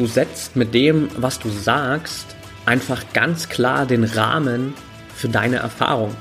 [0.00, 2.34] du setzt mit dem, was du sagst,
[2.64, 4.72] einfach ganz klar den Rahmen
[5.14, 6.16] für deine Erfahrung.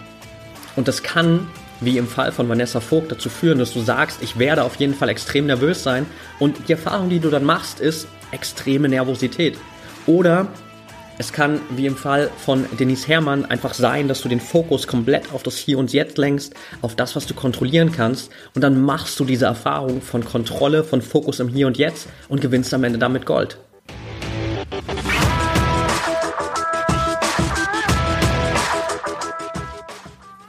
[0.76, 1.48] Und das kann,
[1.80, 4.94] wie im Fall von Vanessa Vogt, dazu führen, dass du sagst, ich werde auf jeden
[4.94, 6.06] Fall extrem nervös sein.
[6.40, 9.58] Und die Erfahrung, die du dann machst, ist extreme Nervosität.
[10.06, 10.48] Oder
[11.18, 15.32] es kann, wie im Fall von Denise Herrmann, einfach sein, dass du den Fokus komplett
[15.32, 18.30] auf das Hier und Jetzt lenkst, auf das, was du kontrollieren kannst.
[18.56, 22.42] Und dann machst du diese Erfahrung von Kontrolle, von Fokus im Hier und Jetzt und
[22.42, 23.58] gewinnst am Ende damit Gold.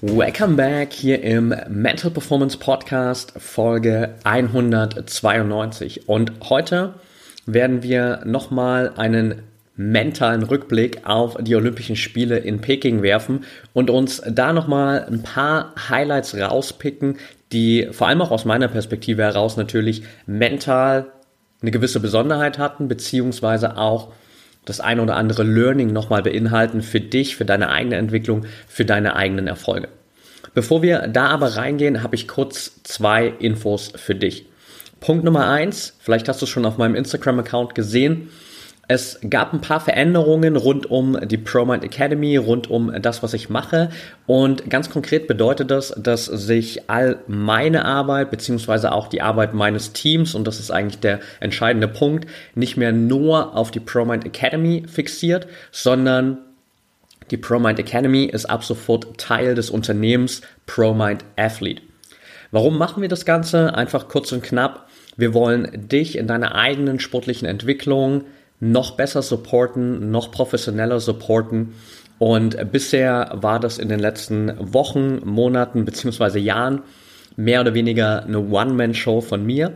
[0.00, 6.94] Welcome back hier im Mental Performance Podcast Folge 192 und heute
[7.46, 9.42] werden wir nochmal einen
[9.74, 15.74] mentalen Rückblick auf die Olympischen Spiele in Peking werfen und uns da nochmal ein paar
[15.88, 17.18] Highlights rauspicken,
[17.50, 21.06] die vor allem auch aus meiner Perspektive heraus natürlich mental
[21.60, 24.12] eine gewisse Besonderheit hatten, beziehungsweise auch
[24.64, 29.16] das eine oder andere Learning nochmal beinhalten für dich, für deine eigene Entwicklung, für deine
[29.16, 29.88] eigenen Erfolge.
[30.54, 34.46] Bevor wir da aber reingehen, habe ich kurz zwei Infos für dich.
[35.00, 38.30] Punkt Nummer eins, vielleicht hast du es schon auf meinem Instagram-Account gesehen.
[38.90, 43.50] Es gab ein paar Veränderungen rund um die ProMind Academy, rund um das, was ich
[43.50, 43.90] mache.
[44.26, 49.92] Und ganz konkret bedeutet das, dass sich all meine Arbeit beziehungsweise auch die Arbeit meines
[49.92, 54.84] Teams, und das ist eigentlich der entscheidende Punkt, nicht mehr nur auf die ProMind Academy
[54.88, 56.38] fixiert, sondern
[57.30, 61.82] die ProMind Academy ist ab sofort Teil des Unternehmens ProMind Athlete.
[62.52, 63.74] Warum machen wir das Ganze?
[63.74, 64.88] Einfach kurz und knapp.
[65.18, 68.24] Wir wollen dich in deiner eigenen sportlichen Entwicklung
[68.60, 71.74] noch besser supporten, noch professioneller supporten.
[72.18, 76.82] Und bisher war das in den letzten Wochen, Monaten beziehungsweise Jahren
[77.36, 79.72] mehr oder weniger eine One-Man-Show von mir.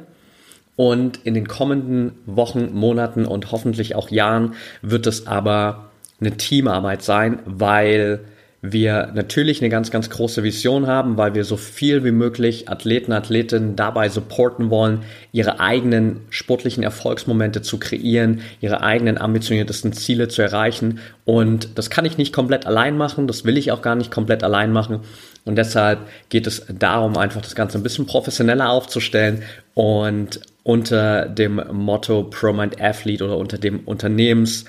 [0.75, 7.03] Und in den kommenden Wochen, Monaten und hoffentlich auch Jahren wird es aber eine Teamarbeit
[7.03, 8.25] sein, weil
[8.65, 13.13] wir natürlich eine ganz, ganz große Vision haben, weil wir so viel wie möglich Athleten,
[13.13, 15.03] Athletinnen dabei supporten wollen,
[15.33, 21.01] ihre eigenen sportlichen Erfolgsmomente zu kreieren, ihre eigenen ambitioniertesten Ziele zu erreichen.
[21.25, 24.45] Und das kann ich nicht komplett allein machen, das will ich auch gar nicht komplett
[24.45, 25.01] allein machen.
[25.45, 25.99] Und deshalb
[26.29, 29.43] geht es darum, einfach das Ganze ein bisschen professioneller aufzustellen
[29.75, 34.67] und unter dem Motto ProMind Athlete oder unter dem Unternehmens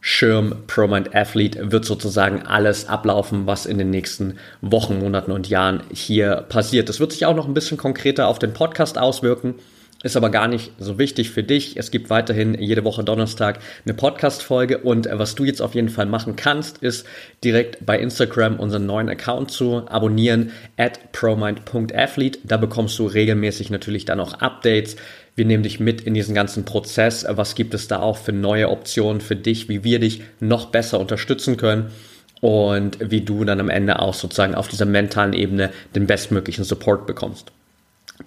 [0.00, 5.82] Schirm ProMind Athlete wird sozusagen alles ablaufen, was in den nächsten Wochen, Monaten und Jahren
[5.92, 6.88] hier passiert.
[6.88, 9.56] Das wird sich auch noch ein bisschen konkreter auf den Podcast auswirken.
[10.02, 11.76] Ist aber gar nicht so wichtig für dich.
[11.76, 16.06] Es gibt weiterhin jede Woche Donnerstag eine Podcast-Folge und was du jetzt auf jeden Fall
[16.06, 17.06] machen kannst, ist
[17.44, 22.38] direkt bei Instagram unseren neuen Account zu abonnieren at promind.athlete.
[22.44, 24.96] Da bekommst du regelmäßig natürlich dann auch Updates
[25.40, 27.24] wir nehmen dich mit in diesen ganzen Prozess.
[27.26, 31.00] Was gibt es da auch für neue Optionen für dich, wie wir dich noch besser
[31.00, 31.92] unterstützen können
[32.42, 37.06] und wie du dann am Ende auch sozusagen auf dieser mentalen Ebene den bestmöglichen Support
[37.06, 37.52] bekommst.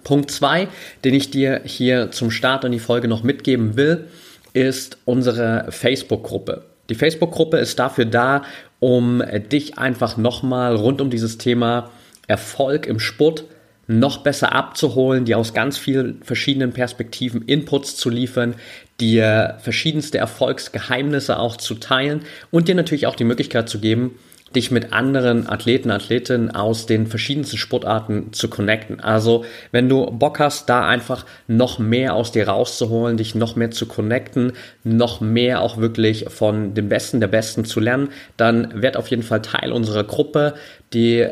[0.02, 0.66] Punkt zwei,
[1.04, 4.08] den ich dir hier zum Start in die Folge noch mitgeben will,
[4.52, 6.64] ist unsere Facebook-Gruppe.
[6.88, 8.42] Die Facebook-Gruppe ist dafür da,
[8.80, 11.92] um dich einfach nochmal rund um dieses Thema
[12.26, 13.44] Erfolg im Sport
[13.86, 18.54] noch besser abzuholen, dir aus ganz vielen verschiedenen Perspektiven Inputs zu liefern,
[19.00, 24.12] dir verschiedenste Erfolgsgeheimnisse auch zu teilen und dir natürlich auch die Möglichkeit zu geben,
[24.54, 29.00] dich mit anderen Athleten, Athletinnen aus den verschiedensten Sportarten zu connecten.
[29.00, 33.70] Also, wenn du Bock hast, da einfach noch mehr aus dir rauszuholen, dich noch mehr
[33.70, 34.52] zu connecten,
[34.84, 39.22] noch mehr auch wirklich von den Besten der Besten zu lernen, dann werd auf jeden
[39.22, 40.54] Fall Teil unserer Gruppe.
[40.92, 41.28] Die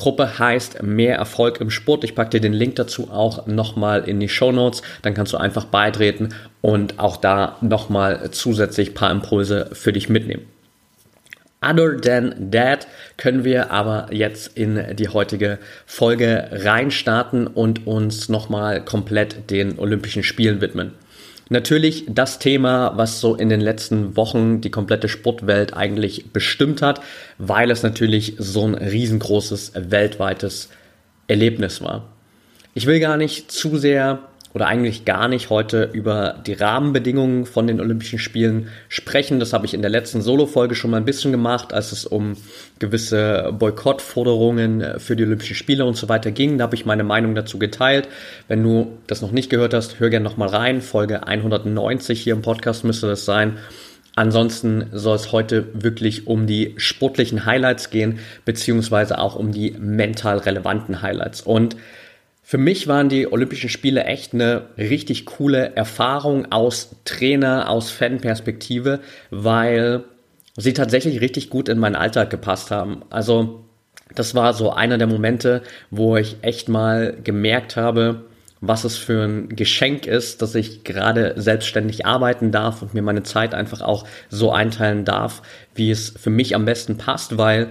[0.00, 2.04] Gruppe heißt Mehr Erfolg im Sport.
[2.04, 4.80] Ich packe dir den Link dazu auch nochmal in die Show Notes.
[5.02, 6.30] Dann kannst du einfach beitreten
[6.62, 10.46] und auch da nochmal zusätzlich ein paar Impulse für dich mitnehmen.
[11.62, 12.86] Other than that
[13.18, 20.22] können wir aber jetzt in die heutige Folge reinstarten und uns nochmal komplett den Olympischen
[20.22, 20.92] Spielen widmen.
[21.52, 27.00] Natürlich das Thema, was so in den letzten Wochen die komplette Sportwelt eigentlich bestimmt hat,
[27.38, 30.68] weil es natürlich so ein riesengroßes weltweites
[31.26, 32.06] Erlebnis war.
[32.72, 37.66] Ich will gar nicht zu sehr oder eigentlich gar nicht heute über die Rahmenbedingungen von
[37.66, 39.38] den Olympischen Spielen sprechen.
[39.38, 42.36] Das habe ich in der letzten Solo-Folge schon mal ein bisschen gemacht, als es um
[42.80, 46.58] gewisse Boykottforderungen für die Olympischen Spiele und so weiter ging.
[46.58, 48.08] Da habe ich meine Meinung dazu geteilt.
[48.48, 50.80] Wenn du das noch nicht gehört hast, hör gerne nochmal rein.
[50.80, 53.58] Folge 190 hier im Podcast müsste das sein.
[54.16, 60.38] Ansonsten soll es heute wirklich um die sportlichen Highlights gehen, beziehungsweise auch um die mental
[60.38, 61.40] relevanten Highlights.
[61.40, 61.76] Und
[62.50, 68.98] für mich waren die Olympischen Spiele echt eine richtig coole Erfahrung aus Trainer, aus Fanperspektive,
[69.30, 70.02] weil
[70.56, 73.02] sie tatsächlich richtig gut in meinen Alltag gepasst haben.
[73.08, 73.66] Also
[74.16, 75.62] das war so einer der Momente,
[75.92, 78.24] wo ich echt mal gemerkt habe,
[78.60, 83.22] was es für ein Geschenk ist, dass ich gerade selbstständig arbeiten darf und mir meine
[83.22, 85.42] Zeit einfach auch so einteilen darf,
[85.76, 87.68] wie es für mich am besten passt, weil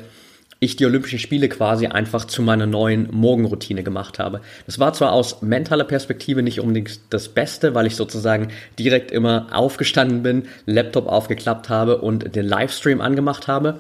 [0.60, 4.42] ich die Olympischen Spiele quasi einfach zu meiner neuen Morgenroutine gemacht habe.
[4.66, 9.48] Das war zwar aus mentaler Perspektive nicht unbedingt das Beste, weil ich sozusagen direkt immer
[9.52, 13.80] aufgestanden bin, Laptop aufgeklappt habe und den Livestream angemacht habe.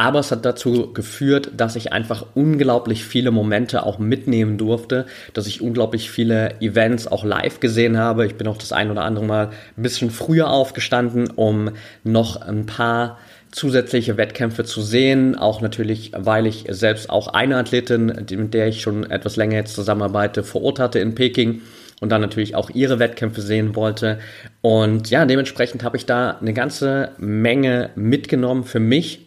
[0.00, 5.46] Aber es hat dazu geführt, dass ich einfach unglaublich viele Momente auch mitnehmen durfte, dass
[5.46, 8.24] ich unglaublich viele Events auch live gesehen habe.
[8.24, 12.64] Ich bin auch das ein oder andere Mal ein bisschen früher aufgestanden, um noch ein
[12.64, 13.18] paar
[13.52, 15.36] zusätzliche Wettkämpfe zu sehen.
[15.36, 19.74] Auch natürlich, weil ich selbst auch eine Athletin, mit der ich schon etwas länger jetzt
[19.74, 21.62] zusammenarbeite, vor Ort hatte in Peking
[22.00, 24.18] und dann natürlich auch ihre Wettkämpfe sehen wollte.
[24.62, 29.26] Und ja, dementsprechend habe ich da eine ganze Menge mitgenommen für mich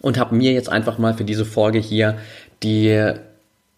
[0.00, 2.18] und habe mir jetzt einfach mal für diese Folge hier
[2.62, 3.12] die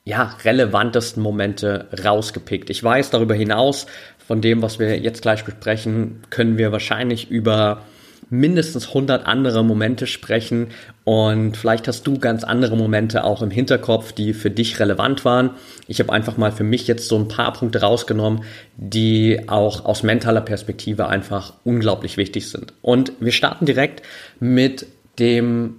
[0.05, 2.71] ja, relevantesten Momente rausgepickt.
[2.71, 3.87] Ich weiß darüber hinaus,
[4.27, 7.83] von dem, was wir jetzt gleich besprechen, können wir wahrscheinlich über
[8.29, 10.69] mindestens 100 andere Momente sprechen
[11.05, 15.51] und vielleicht hast du ganz andere Momente auch im Hinterkopf, die für dich relevant waren.
[15.87, 18.43] Ich habe einfach mal für mich jetzt so ein paar Punkte rausgenommen,
[18.77, 22.73] die auch aus mentaler Perspektive einfach unglaublich wichtig sind.
[22.83, 24.03] Und wir starten direkt
[24.41, 24.87] mit
[25.19, 25.77] dem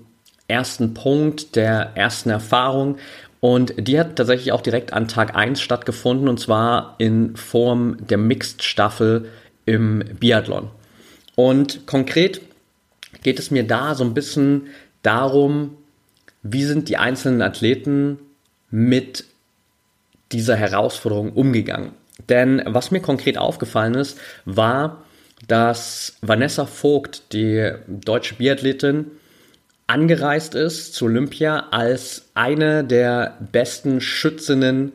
[0.47, 2.97] ersten Punkt der ersten Erfahrung
[3.39, 8.17] und die hat tatsächlich auch direkt an Tag 1 stattgefunden und zwar in Form der
[8.17, 9.25] Mixed-Staffel
[9.65, 10.69] im Biathlon.
[11.37, 12.41] Und konkret
[13.21, 14.69] geht es mir da so ein bisschen
[15.03, 15.77] darum,
[16.41, 18.17] wie sind die einzelnen Athleten
[18.71, 19.23] mit
[20.31, 21.91] dieser Herausforderung umgegangen.
[22.27, 25.03] Denn was mir konkret aufgefallen ist, war,
[25.47, 29.11] dass Vanessa Vogt, die deutsche Biathletin,
[29.85, 34.91] angereist ist zu Olympia als eine der besten Schützinnen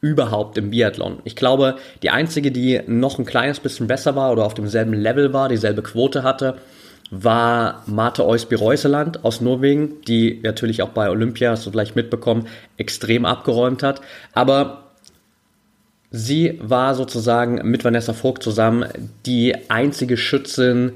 [0.00, 1.18] überhaupt im Biathlon.
[1.24, 5.32] Ich glaube, die einzige, die noch ein kleines bisschen besser war oder auf demselben Level
[5.32, 6.58] war, dieselbe Quote hatte,
[7.10, 13.24] war Marte Eusby Reuseland aus Norwegen, die natürlich auch bei Olympia, so gleich mitbekommen, extrem
[13.24, 14.00] abgeräumt hat.
[14.32, 14.90] Aber
[16.10, 18.86] sie war sozusagen mit Vanessa Vogt zusammen
[19.24, 20.92] die einzige Schützin,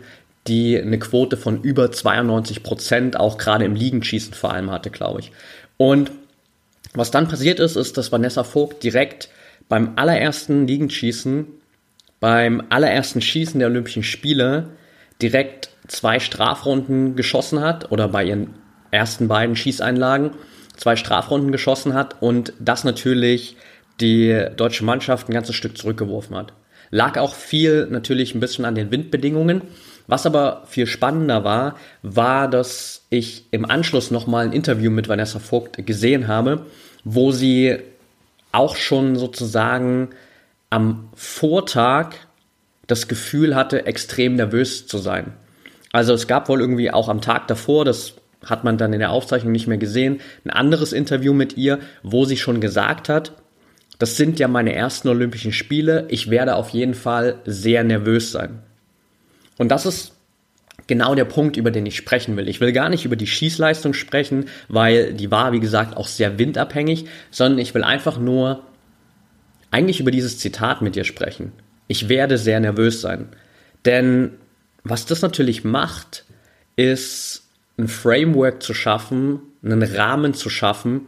[0.47, 5.21] die eine Quote von über 92 Prozent auch gerade im Liegenschießen vor allem hatte, glaube
[5.21, 5.33] ich.
[5.77, 6.11] Und
[6.95, 9.29] was dann passiert ist, ist, dass Vanessa Vogt direkt
[9.69, 11.47] beim allerersten Liegenschießen,
[12.19, 14.71] beim allerersten Schießen der Olympischen Spiele
[15.23, 18.55] direkt zwei Strafrunden geschossen hat oder bei ihren
[18.91, 20.33] ersten beiden Schießeinlagen
[20.77, 23.57] zwei Strafrunden geschossen hat und das natürlich
[24.01, 26.55] die deutsche Mannschaft ein ganzes Stück zurückgeworfen hat.
[26.91, 29.63] Lag auch viel natürlich ein bisschen an den Windbedingungen.
[30.07, 35.39] Was aber viel spannender war, war, dass ich im Anschluss nochmal ein Interview mit Vanessa
[35.39, 36.67] Vogt gesehen habe,
[37.05, 37.79] wo sie
[38.53, 40.11] auch schon sozusagen
[40.71, 42.15] am Vortag
[42.87, 45.33] das Gefühl hatte, extrem nervös zu sein.
[45.93, 48.15] Also es gab wohl irgendwie auch am Tag davor, das
[48.45, 52.25] hat man dann in der Aufzeichnung nicht mehr gesehen, ein anderes Interview mit ihr, wo
[52.25, 53.33] sie schon gesagt hat,
[53.99, 58.61] das sind ja meine ersten Olympischen Spiele, ich werde auf jeden Fall sehr nervös sein.
[59.59, 60.15] Und das ist
[60.87, 62.49] genau der Punkt, über den ich sprechen will.
[62.49, 66.39] Ich will gar nicht über die Schießleistung sprechen, weil die war, wie gesagt, auch sehr
[66.39, 68.63] windabhängig, sondern ich will einfach nur
[69.71, 71.53] eigentlich über dieses Zitat mit dir sprechen.
[71.89, 73.29] Ich werde sehr nervös sein.
[73.85, 74.33] Denn
[74.85, 76.25] was das natürlich macht,
[76.77, 81.07] ist ein Framework zu schaffen, einen Rahmen zu schaffen,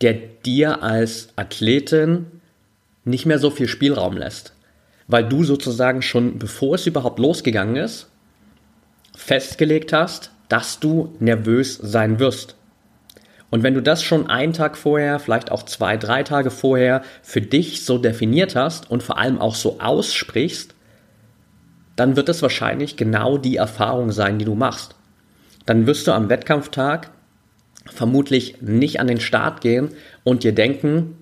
[0.00, 2.26] der dir als Athletin
[3.04, 4.52] nicht mehr so viel Spielraum lässt.
[5.06, 8.08] Weil du sozusagen schon, bevor es überhaupt losgegangen ist,
[9.18, 12.54] festgelegt hast, dass du nervös sein wirst.
[13.50, 17.40] Und wenn du das schon einen Tag vorher, vielleicht auch zwei, drei Tage vorher für
[17.40, 20.74] dich so definiert hast und vor allem auch so aussprichst,
[21.96, 24.94] dann wird es wahrscheinlich genau die Erfahrung sein, die du machst.
[25.66, 27.10] Dann wirst du am Wettkampftag
[27.86, 29.90] vermutlich nicht an den Start gehen
[30.22, 31.16] und dir denken,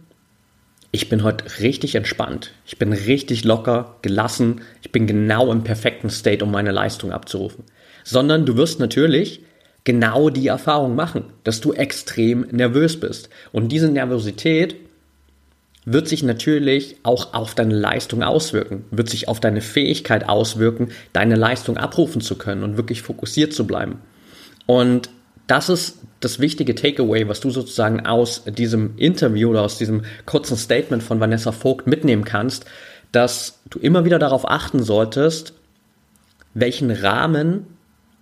[0.91, 6.11] ich bin heute richtig entspannt, ich bin richtig locker, gelassen, ich bin genau im perfekten
[6.11, 7.65] State, um meine Leistung abzurufen.
[8.09, 9.43] Sondern du wirst natürlich
[9.83, 13.31] genau die Erfahrung machen, dass du extrem nervös bist.
[13.51, 14.77] Und diese Nervosität
[15.85, 21.35] wird sich natürlich auch auf deine Leistung auswirken, wird sich auf deine Fähigkeit auswirken, deine
[21.35, 24.01] Leistung abrufen zu können und wirklich fokussiert zu bleiben.
[24.67, 25.11] Und
[25.49, 30.57] das ist das wichtige Takeaway, was du sozusagen aus diesem Interview oder aus diesem kurzen
[30.57, 32.67] Statement von Vanessa Vogt mitnehmen kannst,
[33.13, 35.55] dass du immer wieder darauf achten solltest,
[36.55, 37.76] welchen Rahmen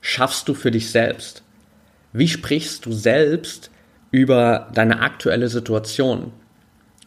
[0.04, 1.42] schaffst du für dich selbst?
[2.12, 3.70] Wie sprichst du selbst
[4.10, 6.30] über deine aktuelle Situation?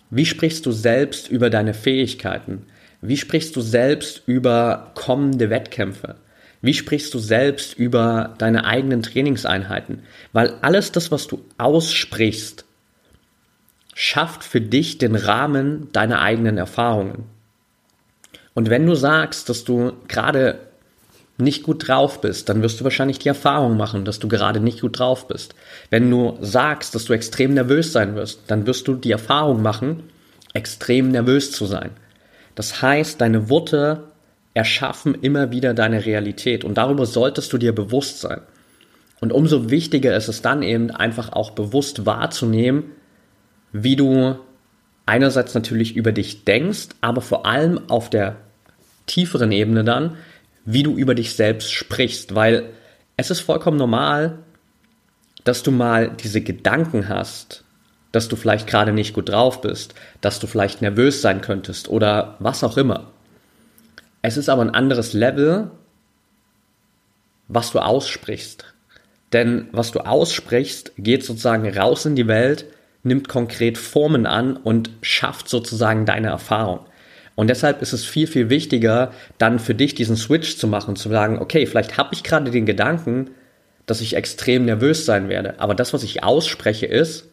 [0.10, 2.66] Wie sprichst du selbst über deine Fähigkeiten?
[3.01, 6.16] Wie sprichst du selbst über kommende Wettkämpfe?
[6.62, 10.01] Wie sprichst du selbst über deine eigenen Trainingseinheiten?
[10.34, 12.66] Weil alles das, was du aussprichst,
[13.94, 17.25] schafft für dich den Rahmen deiner eigenen Erfahrungen.
[18.56, 20.66] Und wenn du sagst, dass du gerade
[21.38, 24.82] nicht gut drauf bist, dann wirst du wahrscheinlich die Erfahrung machen, dass du gerade nicht
[24.82, 25.53] gut drauf bist.
[25.89, 30.03] Wenn du sagst, dass du extrem nervös sein wirst, dann wirst du die Erfahrung machen,
[30.53, 31.91] extrem nervös zu sein.
[32.56, 34.06] Das heißt, deine Worte
[34.56, 38.41] erschaffen immer wieder deine Realität und darüber solltest du dir bewusst sein.
[39.20, 42.86] Und umso wichtiger ist es dann eben einfach auch bewusst wahrzunehmen,
[43.72, 44.38] wie du
[45.06, 48.38] einerseits natürlich über dich denkst, aber vor allem auf der
[49.06, 50.17] tieferen Ebene dann,
[50.67, 52.71] wie du über dich selbst sprichst, weil
[53.15, 54.39] es ist vollkommen normal,
[55.45, 57.63] dass du mal diese Gedanken hast,
[58.12, 62.36] dass du vielleicht gerade nicht gut drauf bist, dass du vielleicht nervös sein könntest oder
[62.39, 63.12] was auch immer.
[64.21, 65.71] Es ist aber ein anderes Level,
[67.47, 68.65] was du aussprichst.
[69.31, 72.65] Denn was du aussprichst, geht sozusagen raus in die Welt,
[73.03, 76.81] nimmt konkret Formen an und schafft sozusagen deine Erfahrung.
[77.38, 81.08] Und deshalb ist es viel, viel wichtiger, dann für dich diesen Switch zu machen, zu
[81.08, 83.29] sagen, okay, vielleicht habe ich gerade den Gedanken,
[83.86, 85.60] dass ich extrem nervös sein werde.
[85.60, 87.29] Aber das, was ich ausspreche, ist,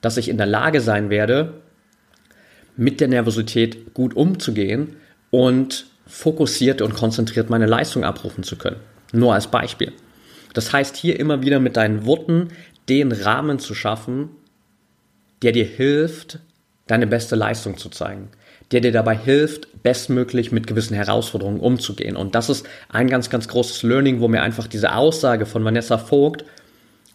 [0.00, 1.54] dass ich in der Lage sein werde,
[2.76, 4.94] mit der Nervosität gut umzugehen
[5.30, 8.78] und fokussiert und konzentriert meine Leistung abrufen zu können.
[9.12, 9.92] Nur als Beispiel.
[10.54, 12.50] Das heißt, hier immer wieder mit deinen Worten
[12.88, 14.30] den Rahmen zu schaffen,
[15.42, 16.38] der dir hilft,
[16.86, 18.28] deine beste Leistung zu zeigen,
[18.72, 22.16] der dir dabei hilft, bestmöglich mit gewissen Herausforderungen umzugehen.
[22.16, 25.98] Und das ist ein ganz, ganz großes Learning, wo mir einfach diese Aussage von Vanessa
[25.98, 26.44] Vogt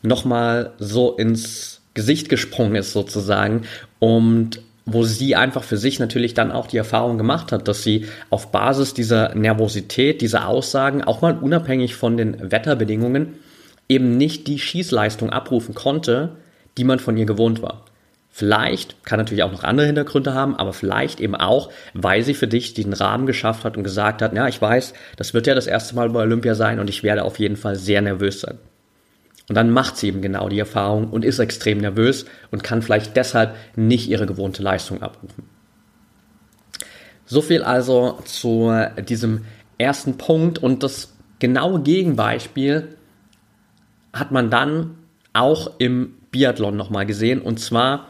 [0.02, 3.64] nochmal so ins Gesicht gesprungen ist sozusagen
[4.00, 8.06] und wo sie einfach für sich natürlich dann auch die Erfahrung gemacht hat, dass sie
[8.30, 13.34] auf Basis dieser Nervosität, dieser Aussagen, auch mal unabhängig von den Wetterbedingungen,
[13.90, 16.36] eben nicht die Schießleistung abrufen konnte,
[16.78, 17.85] die man von ihr gewohnt war.
[18.38, 22.50] Vielleicht, kann natürlich auch noch andere Hintergründe haben, aber vielleicht eben auch, weil sie für
[22.50, 25.68] dich diesen Rahmen geschafft hat und gesagt hat, ja, ich weiß, das wird ja das
[25.68, 28.58] erste Mal bei Olympia sein und ich werde auf jeden Fall sehr nervös sein.
[29.48, 33.16] Und dann macht sie eben genau die Erfahrung und ist extrem nervös und kann vielleicht
[33.16, 35.46] deshalb nicht ihre gewohnte Leistung abrufen.
[37.26, 38.70] So viel also zu
[39.08, 39.46] diesem
[39.78, 42.98] ersten Punkt und das genaue Gegenbeispiel
[44.12, 44.98] hat man dann
[45.32, 48.10] auch im Biathlon nochmal gesehen und zwar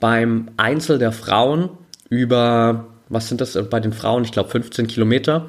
[0.00, 1.70] beim Einzel der Frauen
[2.08, 5.46] über, was sind das bei den Frauen, ich glaube 15 Kilometer,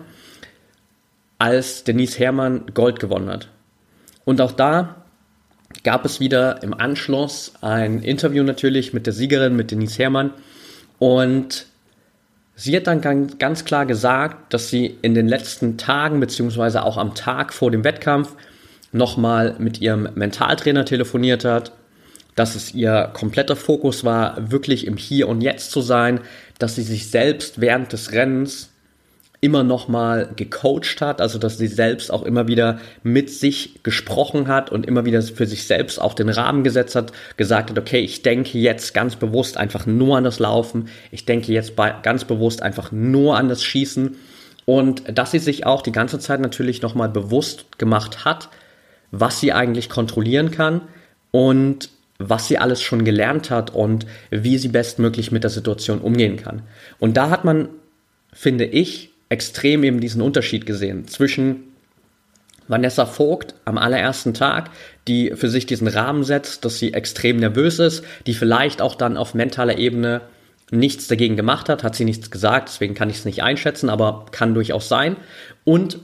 [1.38, 3.50] als Denise Herrmann Gold gewonnen hat.
[4.26, 5.04] Und auch da
[5.84, 10.34] gab es wieder im Anschluss ein Interview natürlich mit der Siegerin, mit Denise Herrmann.
[11.00, 11.68] Und
[12.56, 17.14] sie hat dann ganz klar gesagt, dass sie in den letzten Tagen, beziehungsweise auch am
[17.14, 18.36] Tag vor dem Wettkampf,
[18.92, 21.72] nochmal mit ihrem Mentaltrainer telefoniert hat,
[22.38, 26.22] dass es ihr kompletter Fokus war, wirklich im Hier und Jetzt zu sein,
[26.60, 28.70] dass sie sich selbst während des Rennens
[29.42, 34.48] immer noch mal gecoacht hat, also dass sie selbst auch immer wieder mit sich gesprochen
[34.48, 38.00] hat und immer wieder für sich selbst auch den Rahmen gesetzt hat, gesagt hat, okay,
[38.00, 42.62] ich denke jetzt ganz bewusst einfach nur an das Laufen, ich denke jetzt ganz bewusst
[42.62, 44.16] einfach nur an das Schießen.
[44.66, 48.50] Und dass sie sich auch die ganze Zeit natürlich noch mal bewusst gemacht hat,
[49.10, 50.82] was sie eigentlich kontrollieren kann
[51.32, 56.38] und was sie alles schon gelernt hat und wie sie bestmöglich mit der Situation umgehen
[56.38, 56.64] kann.
[57.00, 57.70] Und da hat man,
[58.34, 61.64] finde ich, extrem eben diesen Unterschied gesehen zwischen
[62.68, 64.70] Vanessa Vogt am allerersten Tag,
[65.08, 69.18] die für sich diesen Rahmen setzt, dass sie extrem nervös ist, die vielleicht auch dann
[69.18, 70.22] auf mentaler Ebene
[70.70, 74.26] nichts dagegen gemacht hat, hat sie nichts gesagt, deswegen kann ich es nicht einschätzen, aber
[74.32, 75.16] kann durchaus sein.
[75.64, 76.00] Und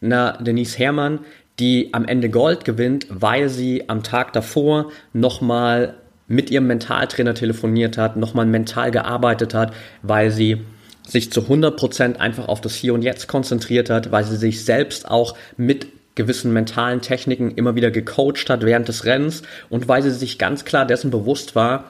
[0.00, 1.20] na, Denise Herrmann,
[1.62, 5.94] die am Ende Gold gewinnt, weil sie am Tag davor nochmal
[6.26, 10.62] mit ihrem Mentaltrainer telefoniert hat, nochmal mental gearbeitet hat, weil sie
[11.06, 15.08] sich zu 100% einfach auf das Hier und Jetzt konzentriert hat, weil sie sich selbst
[15.08, 20.10] auch mit gewissen mentalen Techniken immer wieder gecoacht hat während des Rennens und weil sie
[20.10, 21.84] sich ganz klar dessen bewusst war,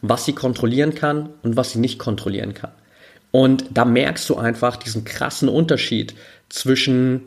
[0.00, 2.72] was sie kontrollieren kann und was sie nicht kontrollieren kann.
[3.30, 6.14] Und da merkst du einfach diesen krassen Unterschied
[6.48, 7.24] zwischen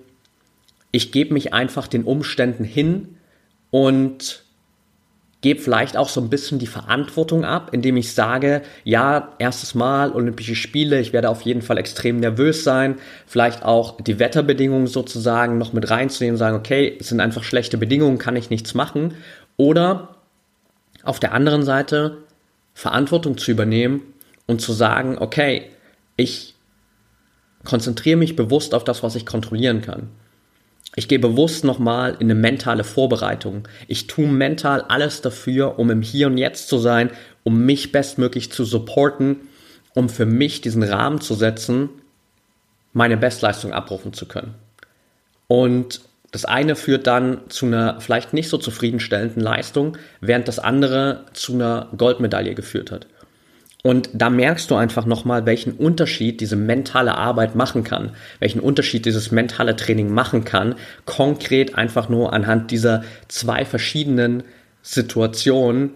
[0.91, 3.17] ich gebe mich einfach den Umständen hin
[3.69, 4.43] und
[5.41, 10.12] gebe vielleicht auch so ein bisschen die Verantwortung ab, indem ich sage, ja, erstes Mal
[10.12, 12.95] Olympische Spiele, ich werde auf jeden Fall extrem nervös sein,
[13.25, 18.19] vielleicht auch die Wetterbedingungen sozusagen noch mit reinzunehmen, sagen, okay, es sind einfach schlechte Bedingungen,
[18.19, 19.15] kann ich nichts machen.
[19.57, 20.15] Oder
[21.03, 22.17] auf der anderen Seite
[22.74, 24.01] Verantwortung zu übernehmen
[24.45, 25.65] und zu sagen, okay,
[26.17, 26.55] ich
[27.63, 30.10] konzentriere mich bewusst auf das, was ich kontrollieren kann.
[30.95, 33.67] Ich gehe bewusst nochmal in eine mentale Vorbereitung.
[33.88, 37.12] Ich tue mental alles dafür, um im Hier und Jetzt zu sein,
[37.43, 39.38] um mich bestmöglich zu supporten,
[39.93, 41.89] um für mich diesen Rahmen zu setzen,
[42.93, 44.55] meine Bestleistung abrufen zu können.
[45.48, 51.25] Und das eine führt dann zu einer vielleicht nicht so zufriedenstellenden Leistung, während das andere
[51.33, 53.07] zu einer Goldmedaille geführt hat.
[53.84, 59.06] Und da merkst du einfach nochmal, welchen Unterschied diese mentale Arbeit machen kann, welchen Unterschied
[59.06, 64.44] dieses mentale Training machen kann, konkret einfach nur anhand dieser zwei verschiedenen
[64.84, 65.92] Situationen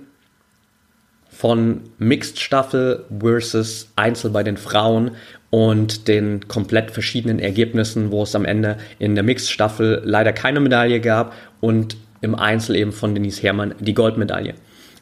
[1.29, 5.11] von Mixed Staffel versus Einzel bei den Frauen
[5.51, 10.59] und den komplett verschiedenen Ergebnissen, wo es am Ende in der Mixed Staffel leider keine
[10.59, 14.55] Medaille gab und im Einzel eben von Denise Herrmann die Goldmedaille.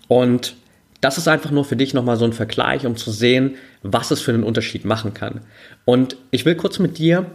[0.07, 0.55] Und
[1.03, 4.21] das ist einfach nur für dich nochmal so ein Vergleich, um zu sehen, was es
[4.21, 5.41] für einen Unterschied machen kann.
[5.83, 7.25] Und ich will kurz mit dir,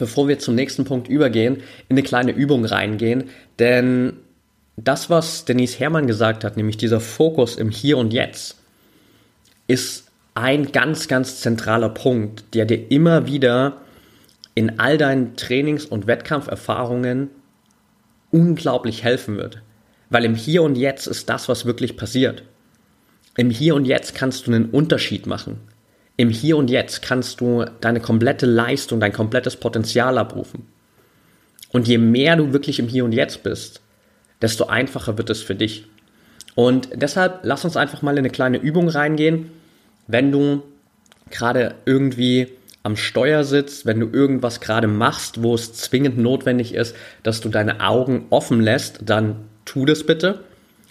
[0.00, 3.30] bevor wir zum nächsten Punkt übergehen, in eine kleine Übung reingehen,
[3.60, 4.14] denn
[4.76, 8.56] das, was Denise Herrmann gesagt hat, nämlich dieser Fokus im Hier und Jetzt,
[9.68, 13.76] ist ein ganz, ganz zentraler Punkt, der dir immer wieder
[14.56, 17.30] in all deinen Trainings- und Wettkampferfahrungen
[18.32, 19.62] unglaublich helfen wird.
[20.08, 22.42] Weil im Hier und Jetzt ist das, was wirklich passiert.
[23.36, 25.60] Im Hier und Jetzt kannst du einen Unterschied machen.
[26.16, 30.66] Im Hier und Jetzt kannst du deine komplette Leistung, dein komplettes Potenzial abrufen.
[31.72, 33.80] Und je mehr du wirklich im Hier und Jetzt bist,
[34.42, 35.86] desto einfacher wird es für dich.
[36.54, 39.50] Und deshalb lass uns einfach mal in eine kleine Übung reingehen.
[40.08, 40.62] Wenn du
[41.30, 42.48] gerade irgendwie
[42.82, 47.48] am Steuer sitzt, wenn du irgendwas gerade machst, wo es zwingend notwendig ist, dass du
[47.48, 50.40] deine Augen offen lässt, dann tu das bitte.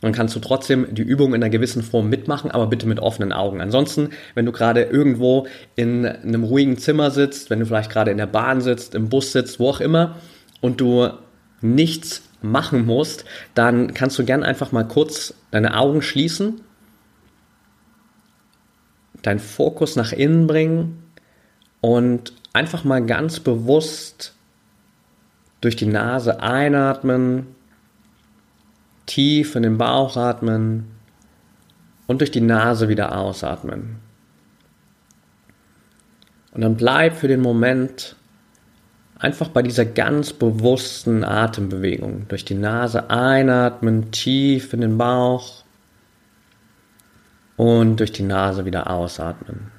[0.02, 3.34] Dann kannst du trotzdem die Übung in einer gewissen Form mitmachen, aber bitte mit offenen
[3.34, 3.62] Augen.
[3.62, 8.18] Ansonsten, wenn du gerade irgendwo in einem ruhigen Zimmer sitzt, wenn du vielleicht gerade in
[8.18, 10.16] der Bahn sitzt, im Bus sitzt, wo auch immer,
[10.62, 11.10] und du
[11.62, 16.62] nichts machen musst, dann kannst du gern einfach mal kurz deine Augen schließen,
[19.22, 21.04] deinen Fokus nach innen bringen
[21.82, 24.36] und einfach mal ganz bewusst
[25.60, 27.48] durch die Nase einatmen
[29.10, 30.86] Tief in den Bauch atmen
[32.06, 33.96] und durch die Nase wieder ausatmen.
[36.52, 38.16] Und dann bleib für den Moment
[39.18, 42.28] einfach bei dieser ganz bewussten Atembewegung.
[42.28, 45.64] Durch die Nase einatmen, tief in den Bauch
[47.58, 49.72] und durch die Nase wieder ausatmen.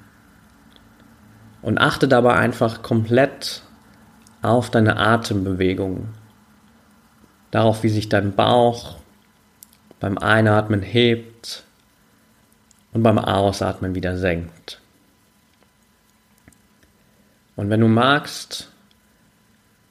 [1.61, 3.61] Und achte dabei einfach komplett
[4.41, 6.09] auf deine Atembewegung.
[7.49, 9.00] Darauf, wie sich dein Bauch
[10.01, 11.63] beim Einatmen hebt
[12.91, 14.81] und beim Ausatmen wieder senkt.
[17.55, 18.71] Und wenn du magst,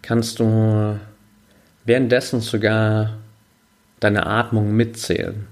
[0.03, 0.99] kannst du
[1.85, 3.18] währenddessen sogar
[4.01, 5.46] deine Atmung mitzählen.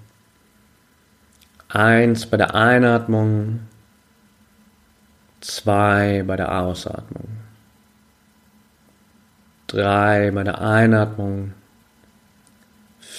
[1.68, 3.60] Eins bei der Einatmung,
[5.40, 7.28] zwei bei der Ausatmung,
[9.68, 11.54] drei bei der Einatmung,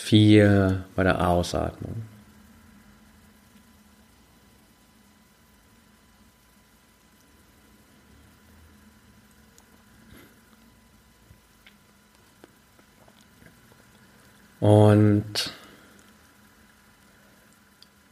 [0.10, 2.02] vier bei der Ausatmung.
[14.60, 15.54] Und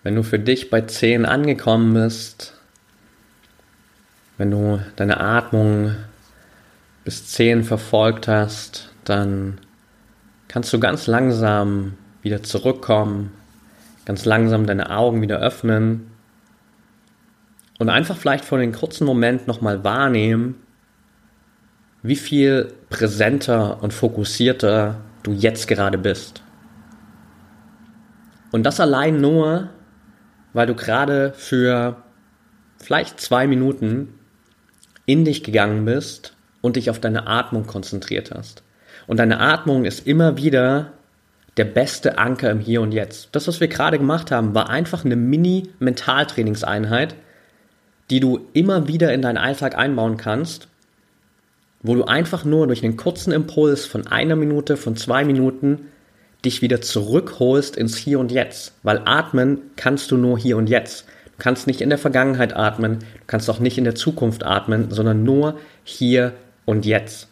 [0.04, 2.54] wenn du für dich bei 10 angekommen bist,
[4.38, 5.96] wenn du deine Atmung
[7.04, 9.60] bis 10 verfolgt hast, dann
[10.48, 13.32] kannst du ganz langsam wieder zurückkommen,
[14.06, 16.12] ganz langsam deine Augen wieder öffnen
[17.80, 20.56] und einfach vielleicht vor den kurzen Moment nochmal wahrnehmen,
[22.04, 26.42] wie viel präsenter und fokussierter du jetzt gerade bist.
[28.52, 29.70] Und das allein nur,
[30.54, 32.04] weil du gerade für
[32.78, 34.14] vielleicht zwei Minuten
[35.06, 38.64] in dich gegangen bist und dich auf deine Atmung konzentriert hast.
[39.08, 40.92] Und deine Atmung ist immer wieder
[41.56, 43.30] der beste Anker im Hier und Jetzt.
[43.32, 47.16] Das, was wir gerade gemacht haben, war einfach eine Mini-Mentaltrainingseinheit,
[48.10, 50.68] die du immer wieder in deinen Alltag einbauen kannst,
[51.82, 55.88] wo du einfach nur durch einen kurzen Impuls von einer Minute, von zwei Minuten
[56.46, 58.74] dich wieder zurückholst ins Hier und Jetzt.
[58.84, 61.06] Weil atmen kannst du nur hier und jetzt.
[61.26, 64.92] Du kannst nicht in der Vergangenheit atmen, du kannst auch nicht in der Zukunft atmen,
[64.92, 66.34] sondern nur hier
[66.66, 67.28] und jetzt.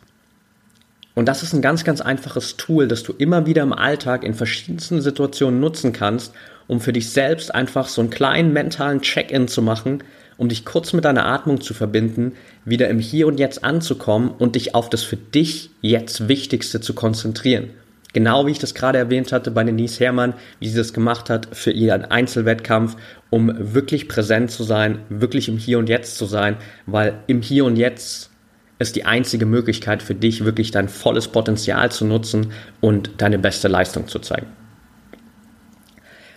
[1.16, 4.34] Und das ist ein ganz, ganz einfaches Tool, das du immer wieder im Alltag in
[4.34, 6.34] verschiedensten Situationen nutzen kannst,
[6.68, 10.04] um für dich selbst einfach so einen kleinen mentalen Check-in zu machen,
[10.38, 12.34] um dich kurz mit deiner Atmung zu verbinden,
[12.66, 16.94] wieder im Hier und Jetzt anzukommen und dich auf das für dich jetzt Wichtigste zu
[16.94, 17.70] konzentrieren.
[18.12, 21.50] Genau wie ich das gerade erwähnt hatte bei Denise Herrmann, wie sie das gemacht hat
[21.54, 22.96] für ihren Einzelwettkampf,
[23.30, 27.66] um wirklich präsent zu sein, wirklich im Hier und Jetzt zu sein, weil im Hier
[27.66, 28.30] und Jetzt
[28.80, 33.68] ist die einzige Möglichkeit für dich, wirklich dein volles Potenzial zu nutzen und deine beste
[33.68, 34.48] Leistung zu zeigen.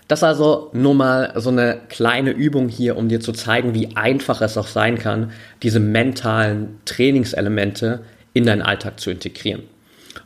[0.06, 4.40] Das also nur mal so eine kleine Übung hier, um dir zu zeigen, wie einfach
[4.40, 8.00] es auch sein kann, diese mentalen Trainingselemente
[8.32, 9.64] in deinen Alltag zu integrieren.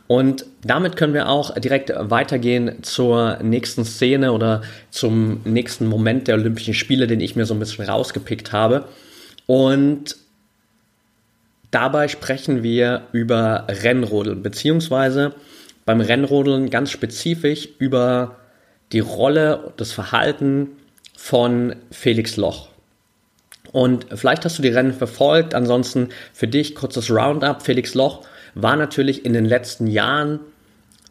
[0.07, 6.35] Und damit können wir auch direkt weitergehen zur nächsten Szene oder zum nächsten Moment der
[6.35, 8.85] Olympischen Spiele, den ich mir so ein bisschen rausgepickt habe.
[9.47, 10.15] Und
[11.73, 15.33] Dabei sprechen wir über Rennrodeln, beziehungsweise
[15.85, 18.35] beim Rennrodeln ganz spezifisch über
[18.91, 20.67] die Rolle, das Verhalten
[21.17, 22.69] von Felix Loch.
[23.71, 27.63] Und vielleicht hast du die Rennen verfolgt, ansonsten für dich kurzes Roundup.
[27.63, 28.21] Felix Loch
[28.53, 30.41] war natürlich in den letzten Jahren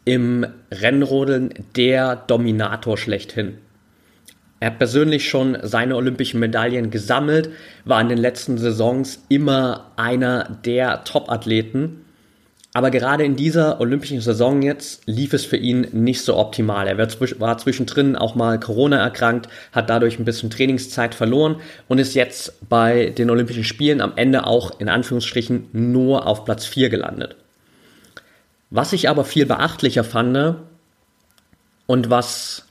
[0.05, 3.57] im Rennrodeln der Dominator schlechthin.
[4.63, 7.49] Er hat persönlich schon seine olympischen Medaillen gesammelt,
[7.83, 12.05] war in den letzten Saisons immer einer der Top-Athleten.
[12.73, 16.87] Aber gerade in dieser olympischen Saison jetzt lief es für ihn nicht so optimal.
[16.87, 21.57] Er war zwischendrin auch mal Corona erkrankt, hat dadurch ein bisschen Trainingszeit verloren
[21.89, 26.65] und ist jetzt bei den Olympischen Spielen am Ende auch in Anführungsstrichen nur auf Platz
[26.65, 27.35] 4 gelandet.
[28.69, 30.55] Was ich aber viel beachtlicher fand
[31.85, 32.63] und was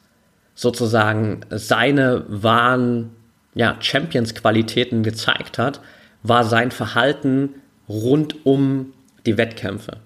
[0.55, 3.11] sozusagen seine wahren
[3.55, 5.81] ja, Champions-Qualitäten gezeigt hat,
[6.23, 7.51] war sein Verhalten
[7.89, 8.93] rund um
[9.27, 9.99] die Wettkämpfe.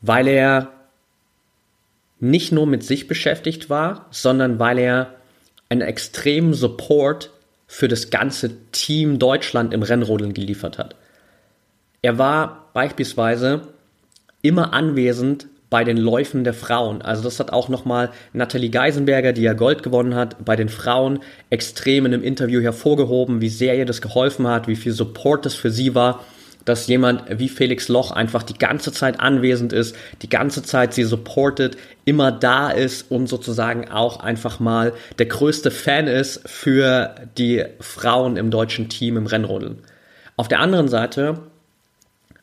[0.00, 0.72] Weil er
[2.20, 5.14] nicht nur mit sich beschäftigt war, sondern weil er
[5.68, 7.30] einen extremen Support
[7.66, 10.94] für das ganze Team Deutschland im Rennrodeln geliefert hat.
[12.02, 13.68] Er war beispielsweise
[14.42, 17.02] immer anwesend bei den Läufen der Frauen.
[17.02, 21.18] Also das hat auch nochmal Nathalie Geisenberger, die ja Gold gewonnen hat, bei den Frauen
[21.50, 25.56] extrem in einem Interview hervorgehoben, wie sehr ihr das geholfen hat, wie viel Support das
[25.56, 26.24] für sie war,
[26.64, 31.02] dass jemand wie Felix Loch einfach die ganze Zeit anwesend ist, die ganze Zeit sie
[31.02, 37.64] supportet, immer da ist und sozusagen auch einfach mal der größte Fan ist für die
[37.80, 39.78] Frauen im deutschen Team im Rennrodeln.
[40.36, 41.40] Auf der anderen Seite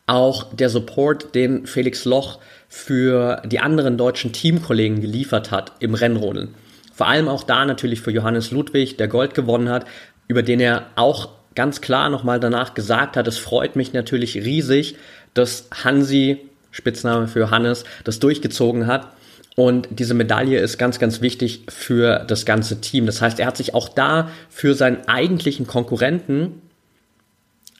[0.05, 2.39] auch der Support, den Felix Loch
[2.73, 6.55] für die anderen deutschen Teamkollegen geliefert hat im Rennrodeln.
[6.93, 9.85] Vor allem auch da natürlich für Johannes Ludwig, der Gold gewonnen hat,
[10.29, 14.95] über den er auch ganz klar nochmal danach gesagt hat, es freut mich natürlich riesig,
[15.33, 16.37] dass Hansi,
[16.71, 19.09] Spitzname für Hannes, das durchgezogen hat.
[19.57, 23.05] Und diese Medaille ist ganz, ganz wichtig für das ganze Team.
[23.05, 26.61] Das heißt, er hat sich auch da für seinen eigentlichen Konkurrenten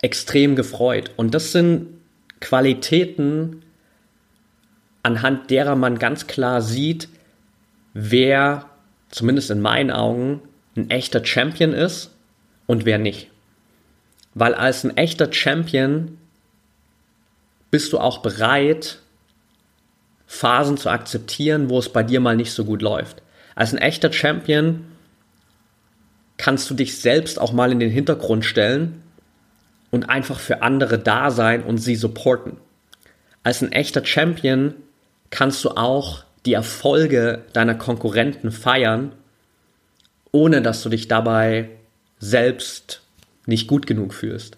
[0.02, 1.12] extrem gefreut.
[1.16, 1.88] Und das sind
[2.42, 3.61] Qualitäten,
[5.04, 7.10] anhand derer man ganz klar sieht,
[7.94, 8.66] wer,
[9.10, 10.42] zumindest in meinen Augen,
[10.76, 12.12] ein echter Champion ist
[12.68, 13.30] und wer nicht.
[14.34, 16.18] Weil als ein echter Champion
[17.70, 19.00] bist du auch bereit,
[20.28, 23.22] Phasen zu akzeptieren, wo es bei dir mal nicht so gut läuft.
[23.56, 24.86] Als ein echter Champion
[26.38, 29.04] kannst du dich selbst auch mal in den Hintergrund stellen
[29.92, 32.58] und einfach für andere da sein und sie supporten.
[33.44, 34.76] Als ein echter Champion
[35.32, 39.14] kannst du auch die Erfolge deiner Konkurrenten feiern,
[40.32, 41.70] ohne dass du dich dabei
[42.20, 43.02] selbst
[43.46, 44.58] nicht gut genug fühlst.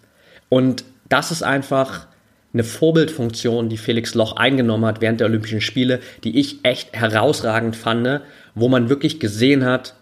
[0.49, 2.07] Und das ist einfach
[2.53, 7.75] eine Vorbildfunktion, die Felix Loch eingenommen hat während der Olympischen Spiele, die ich echt herausragend
[7.75, 8.21] fand,
[8.53, 9.95] wo man wirklich gesehen hat,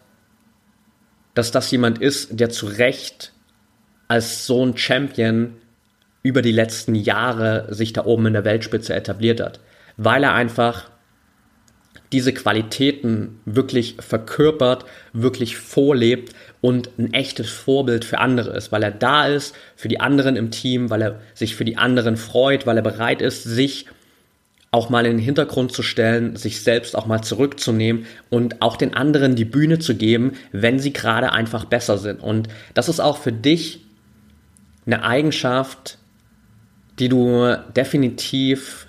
[1.34, 3.32] dass das jemand ist, der zu Recht
[4.10, 5.54] als so ein Champion
[6.24, 9.62] über die letzten Jahre sich da oben in der Weltspitze etabliert hat
[9.98, 10.90] weil er einfach
[12.12, 18.92] diese Qualitäten wirklich verkörpert, wirklich vorlebt und ein echtes Vorbild für andere ist, weil er
[18.92, 22.78] da ist für die anderen im Team, weil er sich für die anderen freut, weil
[22.78, 23.86] er bereit ist, sich
[24.72, 28.94] auch mal in den Hintergrund zu stellen, sich selbst auch mal zurückzunehmen und auch den
[28.94, 32.22] anderen die Bühne zu geben, wenn sie gerade einfach besser sind.
[32.22, 33.86] Und das ist auch für dich
[34.86, 35.98] eine Eigenschaft,
[37.00, 38.88] die du definitiv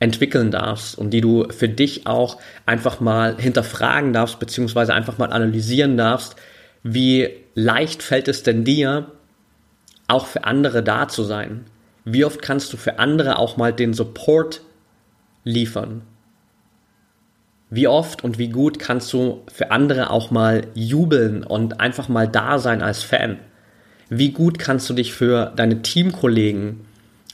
[0.00, 5.32] entwickeln darfst und die du für dich auch einfach mal hinterfragen darfst, beziehungsweise einfach mal
[5.32, 6.36] analysieren darfst,
[6.82, 9.10] wie leicht fällt es denn dir,
[10.06, 11.64] auch für andere da zu sein?
[12.04, 14.62] Wie oft kannst du für andere auch mal den Support
[15.44, 16.02] liefern?
[17.70, 22.26] Wie oft und wie gut kannst du für andere auch mal jubeln und einfach mal
[22.26, 23.38] da sein als Fan?
[24.08, 26.87] Wie gut kannst du dich für deine Teamkollegen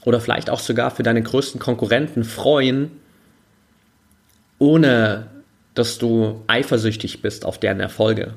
[0.05, 2.91] oder vielleicht auch sogar für deine größten Konkurrenten freuen,
[4.59, 5.27] ohne
[5.73, 8.33] dass du eifersüchtig bist auf deren Erfolge?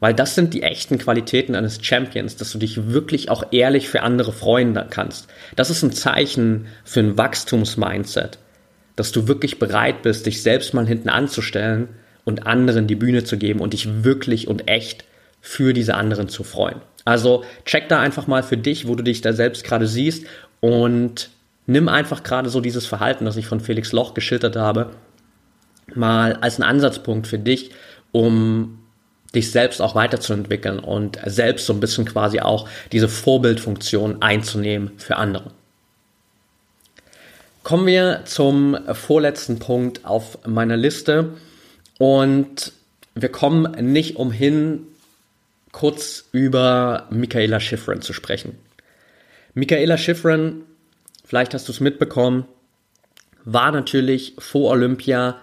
[0.00, 4.02] Weil das sind die echten Qualitäten eines Champions, dass du dich wirklich auch ehrlich für
[4.02, 5.28] andere freuen kannst.
[5.56, 8.38] Das ist ein Zeichen für ein Wachstumsmindset
[8.98, 11.88] dass du wirklich bereit bist, dich selbst mal hinten anzustellen
[12.24, 15.04] und anderen die Bühne zu geben und dich wirklich und echt
[15.40, 16.80] für diese anderen zu freuen.
[17.04, 20.26] Also check da einfach mal für dich, wo du dich da selbst gerade siehst
[20.60, 21.30] und
[21.66, 24.90] nimm einfach gerade so dieses Verhalten, das ich von Felix Loch geschildert habe,
[25.94, 27.70] mal als einen Ansatzpunkt für dich,
[28.12, 28.78] um
[29.34, 35.16] dich selbst auch weiterzuentwickeln und selbst so ein bisschen quasi auch diese Vorbildfunktion einzunehmen für
[35.16, 35.52] andere.
[37.62, 41.34] Kommen wir zum vorletzten Punkt auf meiner Liste
[41.98, 42.72] und
[43.14, 44.86] wir kommen nicht umhin,
[45.72, 48.58] kurz über Michaela Schifrin zu sprechen.
[49.58, 50.62] Michaela Schifrin,
[51.24, 52.44] vielleicht hast du es mitbekommen,
[53.44, 55.38] war natürlich vor Olympia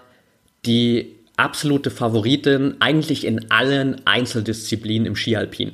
[0.64, 5.72] die absolute Favoritin eigentlich in allen Einzeldisziplinen im Skialpin.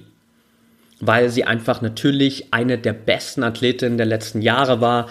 [0.99, 5.09] Weil sie einfach natürlich eine der besten Athletinnen der letzten Jahre war,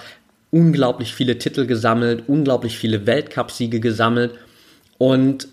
[0.51, 4.33] unglaublich viele Titel gesammelt, unglaublich viele Weltcupsiege gesammelt.
[4.97, 5.47] Und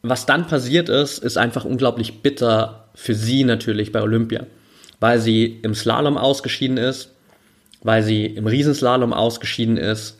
[0.00, 4.46] was dann passiert ist, ist einfach unglaublich bitter für sie natürlich bei Olympia,
[5.00, 7.12] weil sie im Slalom ausgeschieden ist,
[7.82, 10.18] weil sie im Riesenslalom ausgeschieden ist,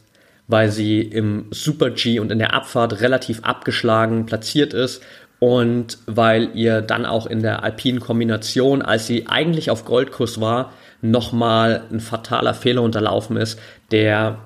[0.49, 5.03] weil sie im Super G und in der Abfahrt relativ abgeschlagen platziert ist
[5.39, 10.73] und weil ihr dann auch in der alpinen Kombination, als sie eigentlich auf Goldkurs war,
[11.03, 13.59] nochmal ein fataler Fehler unterlaufen ist,
[13.91, 14.39] der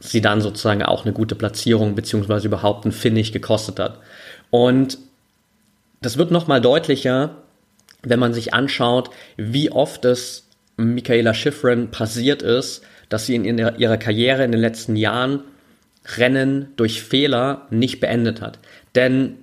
[0.00, 3.98] sie dann sozusagen auch eine gute Platzierung beziehungsweise überhaupt ein Finish gekostet hat.
[4.50, 4.98] Und
[6.00, 7.30] das wird nochmal deutlicher,
[8.02, 13.96] wenn man sich anschaut, wie oft es Michaela Schifrin passiert ist, dass sie in ihrer
[13.96, 15.40] Karriere in den letzten Jahren
[16.16, 18.58] Rennen durch Fehler nicht beendet hat.
[18.94, 19.34] Denn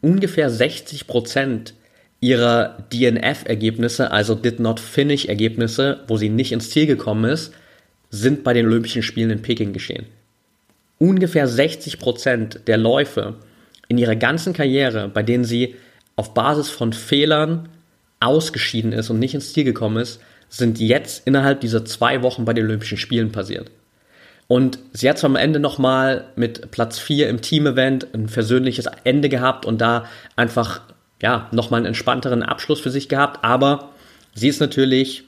[0.00, 1.74] ungefähr 60 Prozent
[2.20, 7.52] ihrer DNF-Ergebnisse, also Did Not Finish-Ergebnisse, wo sie nicht ins Ziel gekommen ist,
[8.10, 10.06] sind bei den Olympischen Spielen in Peking geschehen.
[10.98, 13.36] Ungefähr 60 Prozent der Läufe
[13.86, 15.76] in ihrer ganzen Karriere, bei denen sie
[16.18, 17.68] auf Basis von Fehlern
[18.18, 22.52] ausgeschieden ist und nicht ins Ziel gekommen ist, sind jetzt innerhalb dieser zwei Wochen bei
[22.52, 23.70] den Olympischen Spielen passiert.
[24.48, 29.28] Und sie hat zwar am Ende nochmal mit Platz 4 im Team-Event ein versöhnliches Ende
[29.28, 30.80] gehabt und da einfach
[31.22, 33.90] ja, nochmal einen entspannteren Abschluss für sich gehabt, aber
[34.34, 35.22] sie ist natürlich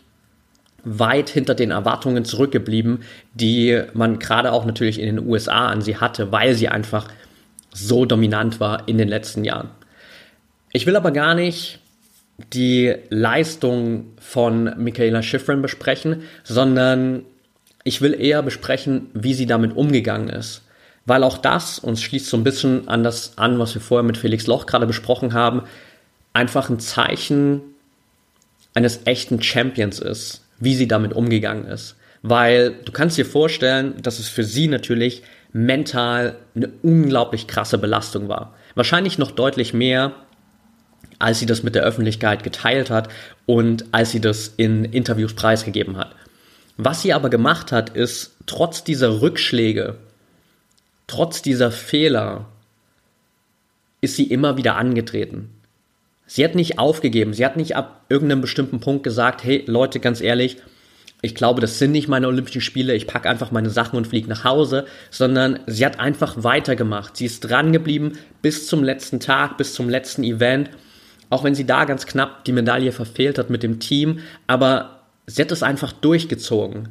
[0.82, 5.98] weit hinter den Erwartungen zurückgeblieben, die man gerade auch natürlich in den USA an sie
[5.98, 7.06] hatte, weil sie einfach
[7.72, 9.70] so dominant war in den letzten Jahren.
[10.72, 11.80] Ich will aber gar nicht
[12.52, 17.24] die Leistung von Michaela Schifrin besprechen, sondern
[17.84, 20.62] ich will eher besprechen, wie sie damit umgegangen ist
[21.10, 24.16] weil auch das uns schließt so ein bisschen an das an, was wir vorher mit
[24.16, 25.62] Felix Loch gerade besprochen haben,
[26.32, 27.62] einfach ein Zeichen
[28.74, 31.96] eines echten Champions ist, wie sie damit umgegangen ist.
[32.22, 38.28] Weil du kannst dir vorstellen, dass es für sie natürlich mental eine unglaublich krasse Belastung
[38.28, 38.54] war.
[38.76, 40.12] Wahrscheinlich noch deutlich mehr,
[41.18, 43.08] als sie das mit der Öffentlichkeit geteilt hat
[43.46, 46.14] und als sie das in Interviews preisgegeben hat.
[46.76, 49.96] Was sie aber gemacht hat, ist trotz dieser Rückschläge,
[51.06, 52.46] trotz dieser Fehler
[54.00, 55.50] ist sie immer wieder angetreten.
[56.26, 60.20] Sie hat nicht aufgegeben, sie hat nicht ab irgendeinem bestimmten Punkt gesagt, hey Leute, ganz
[60.20, 60.56] ehrlich,
[61.22, 64.28] ich glaube, das sind nicht meine Olympischen Spiele, ich packe einfach meine Sachen und fliege
[64.28, 67.16] nach Hause, sondern sie hat einfach weitergemacht.
[67.16, 70.70] Sie ist dran geblieben bis zum letzten Tag, bis zum letzten Event,
[71.30, 75.42] auch wenn sie da ganz knapp die Medaille verfehlt hat mit dem Team, aber sie
[75.42, 76.90] hat es einfach durchgezogen.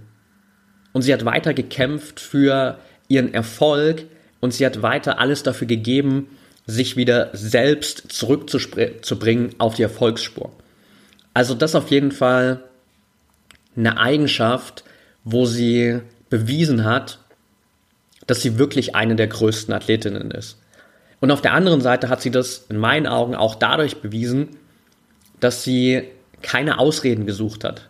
[0.92, 4.06] Und sie hat weiter gekämpft für ihren Erfolg,
[4.40, 6.28] und sie hat weiter alles dafür gegeben,
[6.66, 10.52] sich wieder selbst zurückzubringen auf die Erfolgsspur.
[11.34, 12.64] Also das auf jeden Fall
[13.76, 14.84] eine Eigenschaft,
[15.24, 16.00] wo sie
[16.30, 17.20] bewiesen hat,
[18.28, 20.58] dass sie wirklich eine der größten Athletinnen ist.
[21.20, 24.50] Und auf der anderen Seite hat sie das in meinen Augen auch dadurch bewiesen,
[25.40, 26.04] dass sie
[26.42, 27.90] keine Ausreden gesucht hat.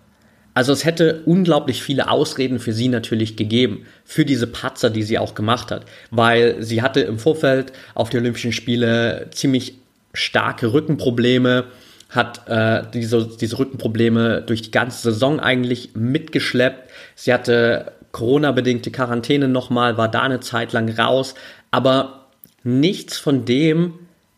[0.56, 5.20] Also es hätte unglaublich viele Ausreden für sie natürlich gegeben, für diese Patzer, die sie
[5.20, 9.76] auch gemacht hat, weil sie hatte im Vorfeld auf die Olympischen Spiele ziemlich
[10.14, 11.66] starke Rückenprobleme,
[12.10, 16.90] hat äh, diese, diese Rückenprobleme durch die ganze Saison eigentlich mitgeschleppt.
[17.14, 21.36] Sie hatte Corona-bedingte Quarantäne nochmal, war da eine Zeit lang raus,
[21.70, 22.29] aber
[22.64, 23.94] nichts von dem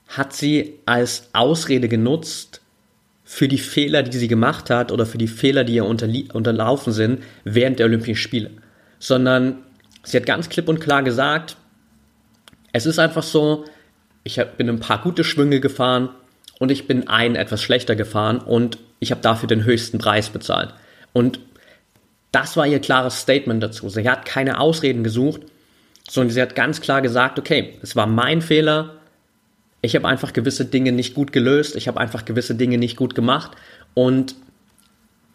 [0.08, 2.62] hat sie als Ausrede genutzt
[3.24, 7.24] für die Fehler, die sie gemacht hat oder für die Fehler, die ihr unterlaufen sind
[7.46, 8.52] während der Olympischen Spiele,
[9.00, 9.60] sondern
[10.04, 11.56] sie hat ganz klipp und klar gesagt,
[12.74, 13.66] es ist einfach so,
[14.24, 16.10] ich bin ein paar gute Schwünge gefahren
[16.60, 20.74] und ich bin einen etwas schlechter gefahren und ich habe dafür den höchsten Preis bezahlt.
[21.14, 21.40] Und
[22.32, 23.90] das war ihr klares Statement dazu.
[23.90, 25.42] Sie hat keine Ausreden gesucht,
[26.12, 28.98] sondern sie hat ganz klar gesagt, okay, es war mein Fehler.
[29.82, 31.78] Ich habe einfach gewisse Dinge nicht gut gelöst.
[31.78, 33.52] Ich habe einfach gewisse Dinge nicht gut gemacht.
[33.94, 34.36] Und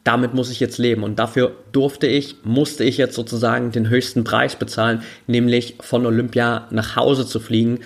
[0.04, 1.02] damit muss ich jetzt leben.
[1.02, 6.68] Und dafür durfte ich, musste ich jetzt sozusagen den höchsten Preis bezahlen, nämlich von Olympia
[6.70, 7.80] nach Hause zu fliegen,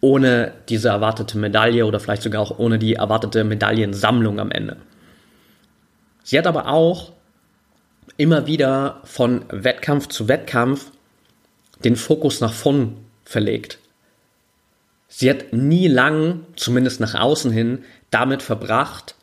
[0.00, 4.78] ohne diese erwartete Medaille oder vielleicht sogar auch ohne die erwartete Medaillensammlung am Ende.
[6.24, 7.12] Sie hat aber auch
[8.16, 10.90] immer wieder von Wettkampf zu Wettkampf
[11.84, 13.78] den Fokus nach vorn verlegt.
[15.08, 19.14] Sie hat nie lang, zumindest nach außen hin, damit verbracht,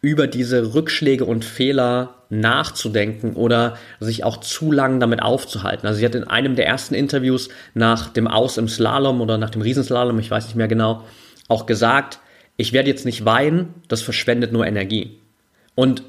[0.00, 5.86] über diese Rückschläge und Fehler nachzudenken oder sich auch zu lang damit aufzuhalten.
[5.86, 9.50] Also sie hat in einem der ersten Interviews nach dem Aus im Slalom oder nach
[9.50, 11.04] dem Riesenslalom, ich weiß nicht mehr genau,
[11.48, 12.20] auch gesagt,
[12.56, 15.18] ich werde jetzt nicht weinen, das verschwendet nur Energie.
[15.74, 16.02] Und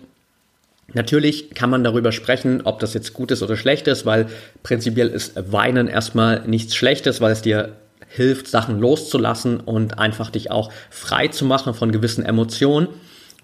[0.94, 4.28] Natürlich kann man darüber sprechen, ob das jetzt gut ist oder schlecht ist, weil
[4.64, 7.74] prinzipiell ist Weinen erstmal nichts Schlechtes, weil es dir
[8.08, 12.88] hilft, Sachen loszulassen und einfach dich auch frei zu machen von gewissen Emotionen.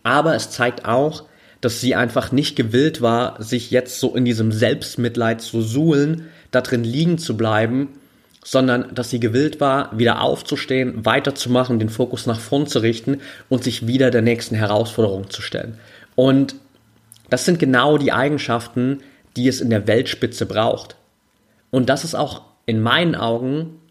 [0.03, 1.23] Aber es zeigt auch,
[1.61, 6.61] dass sie einfach nicht gewillt war, sich jetzt so in diesem Selbstmitleid zu suhlen, da
[6.61, 7.89] drin liegen zu bleiben,
[8.43, 13.63] sondern dass sie gewillt war, wieder aufzustehen, weiterzumachen, den Fokus nach vorn zu richten und
[13.63, 15.79] sich wieder der nächsten Herausforderung zu stellen.
[16.15, 16.55] Und
[17.29, 19.01] das sind genau die Eigenschaften,
[19.35, 20.95] die es in der Weltspitze braucht.
[21.71, 23.81] Und das ist auch in meinen Augen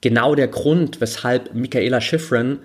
[0.00, 2.60] genau der Grund, weshalb Michaela Schifrin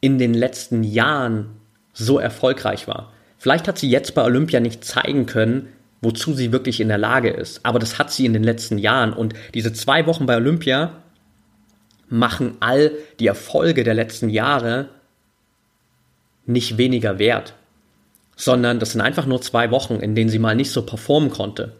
[0.00, 1.50] in den letzten Jahren
[1.92, 3.12] so erfolgreich war.
[3.38, 5.68] Vielleicht hat sie jetzt bei Olympia nicht zeigen können,
[6.00, 9.12] wozu sie wirklich in der Lage ist, aber das hat sie in den letzten Jahren.
[9.12, 11.02] Und diese zwei Wochen bei Olympia
[12.08, 14.88] machen all die Erfolge der letzten Jahre
[16.44, 17.54] nicht weniger wert
[18.36, 21.72] sondern das sind einfach nur zwei Wochen, in denen sie mal nicht so performen konnte.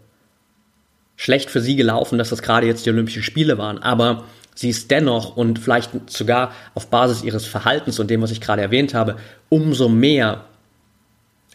[1.17, 4.91] Schlecht für sie gelaufen, dass das gerade jetzt die Olympischen Spiele waren, aber sie ist
[4.91, 9.17] dennoch und vielleicht sogar auf Basis ihres Verhaltens und dem, was ich gerade erwähnt habe,
[9.49, 10.45] umso mehr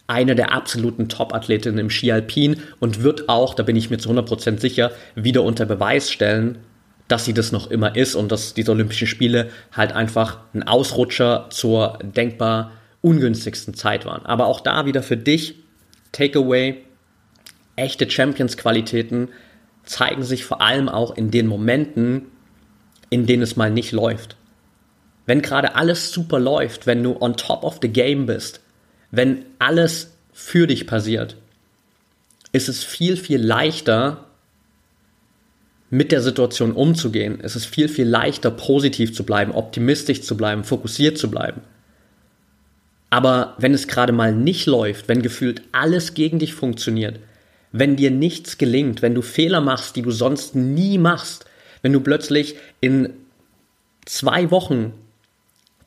[0.08, 4.10] eine der absoluten Top-Athletinnen im Ski Alpin und wird auch, da bin ich mir zu
[4.10, 6.60] 100% sicher, wieder unter Beweis stellen,
[7.08, 11.48] dass sie das noch immer ist und dass diese Olympischen Spiele halt einfach ein Ausrutscher
[11.50, 14.26] zur denkbar ungünstigsten Zeit waren.
[14.26, 15.56] Aber auch da wieder für dich,
[16.12, 16.84] Takeaway,
[17.76, 19.30] echte Champions-Qualitäten
[19.84, 22.28] zeigen sich vor allem auch in den Momenten,
[23.10, 24.36] in denen es mal nicht läuft.
[25.26, 28.62] Wenn gerade alles super läuft, wenn du on top of the game bist,
[29.12, 31.38] wenn alles für dich passiert,
[32.52, 34.26] ist es viel, viel leichter,
[35.92, 37.40] mit der Situation umzugehen.
[37.44, 41.62] Es ist viel, viel leichter, positiv zu bleiben, optimistisch zu bleiben, fokussiert zu bleiben.
[43.12, 47.20] Aber wenn es gerade mal nicht läuft, wenn gefühlt alles gegen dich funktioniert,
[47.74, 51.46] wenn dir nichts gelingt, wenn du Fehler machst, die du sonst nie machst,
[51.82, 53.14] wenn du plötzlich in
[54.06, 54.94] zwei Wochen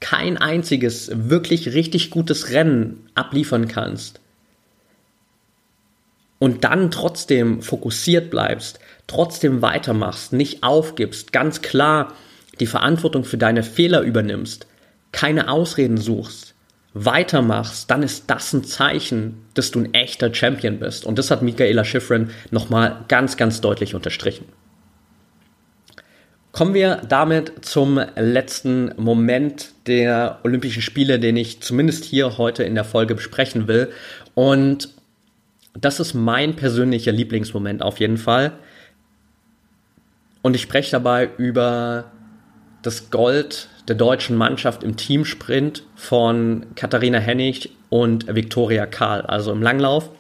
[0.01, 4.21] kein einziges wirklich richtig gutes Rennen abliefern kannst
[6.39, 12.13] und dann trotzdem fokussiert bleibst, trotzdem weitermachst, nicht aufgibst, ganz klar
[12.61, 14.67] die Verantwortung für deine Fehler übernimmst,
[15.11, 16.54] keine Ausreden suchst,
[16.95, 21.05] weitermachst, dann ist das ein Zeichen, dass du ein echter Champion bist.
[21.05, 24.47] Und das hat Michaela Schifrin nochmal ganz, ganz deutlich unterstrichen.
[26.53, 32.77] Kommen wir damit zum letzten Moment der Olympischen Spiele, den ich zumindest hier heute in
[32.77, 33.91] der Folge besprechen will.
[34.35, 34.91] Und
[35.77, 38.53] das ist mein persönlicher Lieblingsmoment auf jeden Fall.
[40.43, 42.13] Und ich spreche dabei über
[42.83, 49.63] das Gold der deutschen Mannschaft im Teamsprint von Katharina Hennig und Viktoria Karl, also im
[49.63, 50.11] Langlauf.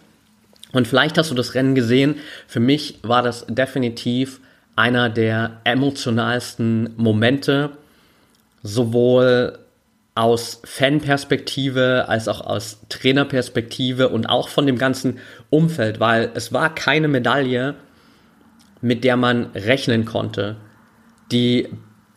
[0.72, 2.16] Und vielleicht hast du das Rennen gesehen.
[2.46, 4.40] Für mich war das definitiv
[4.76, 7.70] einer der emotionalsten Momente,
[8.62, 9.58] sowohl
[10.16, 15.18] aus Fanperspektive als auch aus Trainerperspektive und auch von dem ganzen
[15.50, 17.74] Umfeld, weil es war keine Medaille,
[18.80, 20.56] mit der man rechnen konnte.
[21.32, 21.68] Die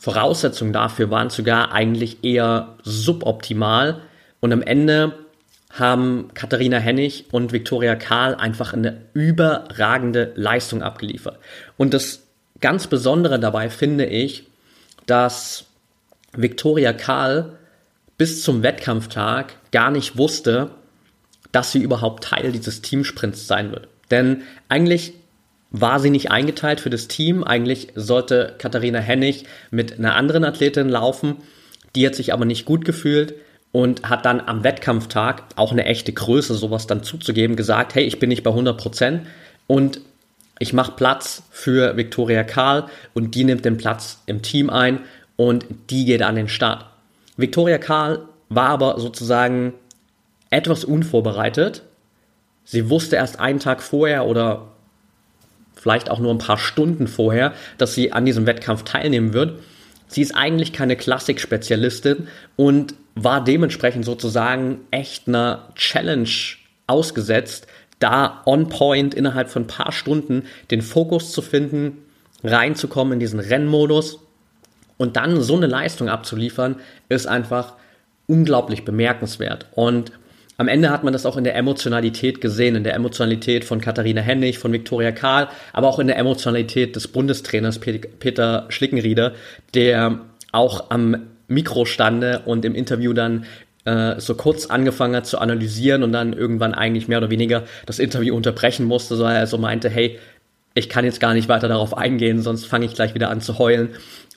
[0.08, 4.04] Voraussetzungen dafür waren sogar eigentlich eher suboptimal
[4.40, 5.18] und am Ende
[5.70, 11.40] haben Katharina Hennig und Viktoria Karl einfach eine überragende Leistung abgeliefert.
[11.76, 12.24] Und das
[12.62, 14.46] ganz Besondere dabei finde ich,
[15.08, 15.66] dass
[16.32, 17.58] Viktoria Karl
[18.18, 20.72] bis zum Wettkampftag gar nicht wusste,
[21.52, 23.90] dass sie überhaupt Teil dieses Teamsprints sein wird.
[24.10, 25.16] Denn eigentlich
[25.82, 27.44] war sie nicht eingeteilt für das Team.
[27.44, 31.38] Eigentlich sollte Katharina Hennig mit einer anderen Athletin laufen.
[31.96, 33.36] Die hat sich aber nicht gut gefühlt
[33.72, 38.20] und hat dann am Wettkampftag auch eine echte Größe, sowas dann zuzugeben, gesagt, hey, ich
[38.20, 39.28] bin nicht bei 100 Prozent
[39.68, 40.02] und
[40.60, 45.00] ich mache Platz für Viktoria Karl und die nimmt den Platz im Team ein
[45.36, 46.86] und die geht an den Start.
[47.36, 49.74] Viktoria Karl war aber sozusagen
[50.50, 51.84] etwas unvorbereitet.
[52.64, 54.70] Sie wusste erst einen Tag vorher oder
[55.88, 59.58] vielleicht auch nur ein paar Stunden vorher, dass sie an diesem Wettkampf teilnehmen wird.
[60.10, 62.28] Sie ist eigentlich keine Klassik-Spezialistin
[62.58, 66.30] und war dementsprechend sozusagen echt einer Challenge
[66.88, 67.68] ausgesetzt,
[68.00, 72.00] da on point innerhalb von ein paar Stunden den Fokus zu finden,
[72.44, 74.20] reinzukommen in diesen Rennmodus
[74.98, 77.76] und dann so eine Leistung abzuliefern, ist einfach
[78.28, 79.68] unglaublich bemerkenswert.
[79.72, 80.12] Und
[80.58, 84.22] am Ende hat man das auch in der Emotionalität gesehen, in der Emotionalität von Katharina
[84.22, 89.34] Hennig, von Viktoria Karl, aber auch in der Emotionalität des Bundestrainers Peter Schlickenrieder,
[89.76, 90.20] der
[90.52, 93.46] auch am Mikro stande und im Interview dann
[93.86, 98.00] äh, so kurz angefangen hat zu analysieren und dann irgendwann eigentlich mehr oder weniger das
[98.00, 100.18] Interview unterbrechen musste, so er so meinte, hey,
[100.74, 103.60] ich kann jetzt gar nicht weiter darauf eingehen, sonst fange ich gleich wieder an zu
[103.60, 103.90] heulen.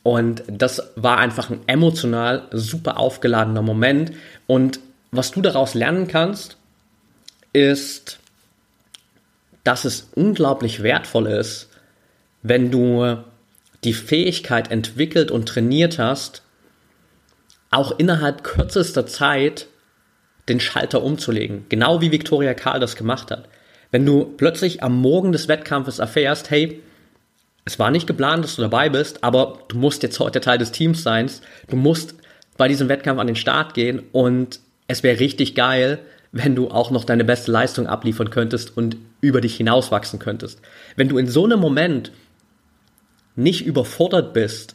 [0.03, 4.12] Und das war einfach ein emotional super aufgeladener Moment.
[4.47, 4.81] Und
[5.11, 6.57] was du daraus lernen kannst,
[7.53, 8.19] ist,
[9.65, 11.69] dass es unglaublich wertvoll ist,
[12.43, 13.19] wenn du
[13.85, 16.43] die Fähigkeit entwickelt und trainiert hast,
[17.71, 19.67] auch innerhalb kürzester Zeit
[20.49, 21.67] den Schalter umzulegen.
[21.69, 23.49] Genau wie Viktoria Karl das gemacht hat.
[23.91, 26.83] Wenn du plötzlich am Morgen des Wettkampfes erfährst, hey,
[27.65, 30.73] es war nicht geplant, dass du dabei bist, aber du musst jetzt heute Teil des
[30.73, 31.31] Teams sein.
[31.69, 32.15] Du musst
[32.57, 36.01] bei diesem Wettkampf an den Start gehen und es wäre richtig geil,
[36.32, 40.61] wenn du auch noch deine beste Leistung abliefern könntest und über dich hinauswachsen könntest.
[40.97, 42.11] Wenn du in so einem Moment
[43.36, 44.74] nicht überfordert bist,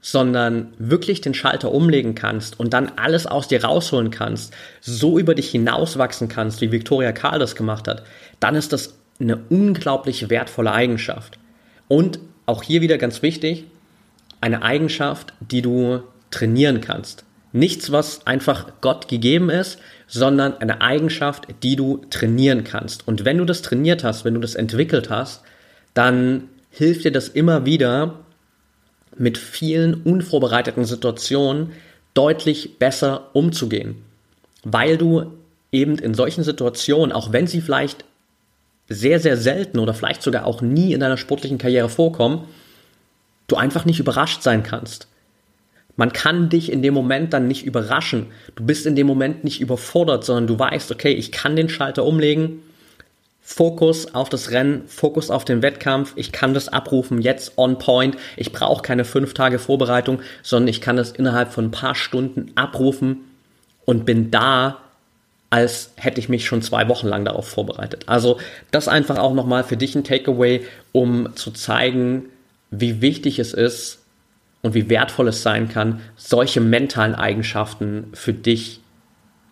[0.00, 5.34] sondern wirklich den Schalter umlegen kannst und dann alles aus dir rausholen kannst, so über
[5.34, 8.04] dich hinauswachsen kannst, wie Victoria Karl das gemacht hat,
[8.38, 11.40] dann ist das eine unglaublich wertvolle Eigenschaft.
[11.88, 13.64] Und auch hier wieder ganz wichtig,
[14.40, 17.24] eine Eigenschaft, die du trainieren kannst.
[17.58, 23.08] Nichts, was einfach Gott gegeben ist, sondern eine Eigenschaft, die du trainieren kannst.
[23.08, 25.42] Und wenn du das trainiert hast, wenn du das entwickelt hast,
[25.92, 28.14] dann hilft dir das immer wieder,
[29.16, 31.72] mit vielen unvorbereiteten Situationen
[32.14, 33.96] deutlich besser umzugehen.
[34.62, 35.32] Weil du
[35.72, 38.04] eben in solchen Situationen, auch wenn sie vielleicht
[38.88, 42.46] sehr, sehr selten oder vielleicht sogar auch nie in deiner sportlichen Karriere vorkommen,
[43.48, 45.08] du einfach nicht überrascht sein kannst.
[45.98, 48.26] Man kann dich in dem Moment dann nicht überraschen.
[48.54, 52.04] Du bist in dem Moment nicht überfordert, sondern du weißt, okay, ich kann den Schalter
[52.04, 52.62] umlegen.
[53.40, 56.12] Fokus auf das Rennen, Fokus auf den Wettkampf.
[56.14, 58.16] Ich kann das abrufen jetzt on point.
[58.36, 62.52] Ich brauche keine fünf Tage Vorbereitung, sondern ich kann das innerhalb von ein paar Stunden
[62.54, 63.24] abrufen
[63.84, 64.78] und bin da
[65.50, 68.04] als hätte ich mich schon zwei Wochen lang darauf vorbereitet.
[68.06, 68.38] Also
[68.70, 70.60] das einfach auch nochmal für dich ein Takeaway,
[70.92, 72.26] um zu zeigen,
[72.70, 73.98] wie wichtig es ist
[74.62, 78.80] und wie wertvoll es sein kann, solche mentalen Eigenschaften für dich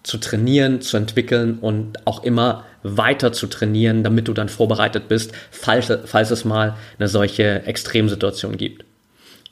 [0.02, 5.32] zu trainieren, zu entwickeln und auch immer weiter zu trainieren, damit du dann vorbereitet bist,
[5.50, 8.84] falls, falls es mal eine solche Extremsituation gibt.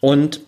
[0.00, 0.40] Und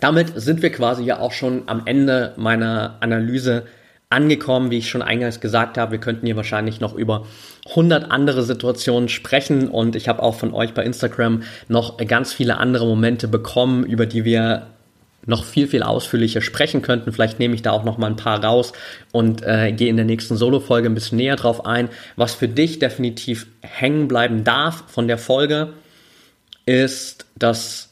[0.00, 3.64] damit sind wir quasi ja auch schon am Ende meiner Analyse
[4.08, 5.92] angekommen, wie ich schon eingangs gesagt habe.
[5.92, 7.26] Wir könnten hier wahrscheinlich noch über
[7.70, 12.58] 100 andere Situationen sprechen und ich habe auch von euch bei Instagram noch ganz viele
[12.58, 14.68] andere Momente bekommen, über die wir
[15.28, 17.12] noch viel, viel ausführlicher sprechen könnten.
[17.12, 18.72] Vielleicht nehme ich da auch noch mal ein paar raus
[19.10, 21.88] und äh, gehe in der nächsten Solo-Folge ein bisschen näher drauf ein.
[22.14, 25.72] Was für dich definitiv hängen bleiben darf von der Folge,
[26.64, 27.90] ist, dass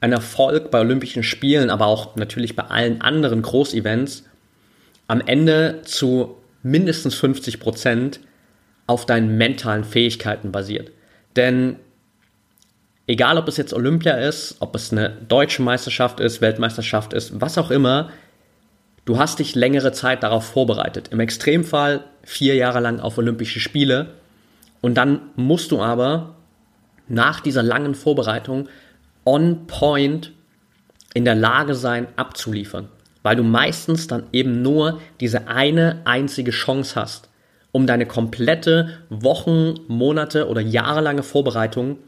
[0.00, 4.24] ein Erfolg bei Olympischen Spielen, aber auch natürlich bei allen anderen Großevents
[5.08, 8.20] am Ende zu mindestens 50 Prozent
[8.86, 10.90] auf deinen mentalen Fähigkeiten basiert.
[11.36, 11.76] Denn
[13.06, 17.58] egal, ob es jetzt Olympia ist, ob es eine deutsche Meisterschaft ist, Weltmeisterschaft ist, was
[17.58, 18.10] auch immer,
[19.04, 21.08] du hast dich längere Zeit darauf vorbereitet.
[21.08, 24.14] Im Extremfall vier Jahre lang auf Olympische Spiele.
[24.80, 26.36] Und dann musst du aber
[27.08, 28.68] nach dieser langen Vorbereitung
[29.24, 30.32] on point
[31.14, 32.88] in der Lage sein, abzuliefern.
[33.22, 37.28] Weil du meistens dann eben nur diese eine einzige Chance hast,
[37.70, 41.98] um deine komplette Wochen, Monate oder jahrelange Vorbereitung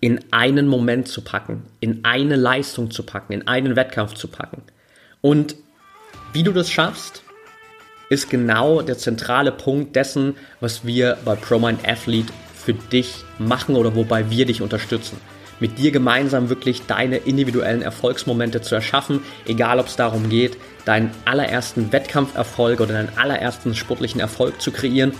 [0.00, 4.62] in einen Moment zu packen, in eine Leistung zu packen, in einen Wettkampf zu packen.
[5.20, 5.56] Und
[6.32, 7.22] wie du das schaffst,
[8.08, 13.94] ist genau der zentrale Punkt dessen, was wir bei ProMind Athlete für dich machen oder
[13.94, 15.18] wobei wir dich unterstützen.
[15.60, 20.56] Mit dir gemeinsam wirklich deine individuellen Erfolgsmomente zu erschaffen, egal ob es darum geht,
[20.86, 25.12] deinen allerersten Wettkampferfolg oder deinen allerersten sportlichen Erfolg zu kreieren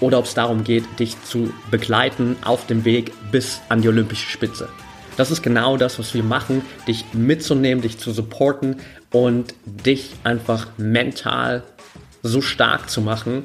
[0.00, 4.28] oder ob es darum geht, dich zu begleiten auf dem Weg bis an die olympische
[4.28, 4.68] Spitze.
[5.16, 8.76] Das ist genau das, was wir machen, dich mitzunehmen, dich zu supporten
[9.12, 11.62] und dich einfach mental
[12.22, 13.42] so stark zu machen,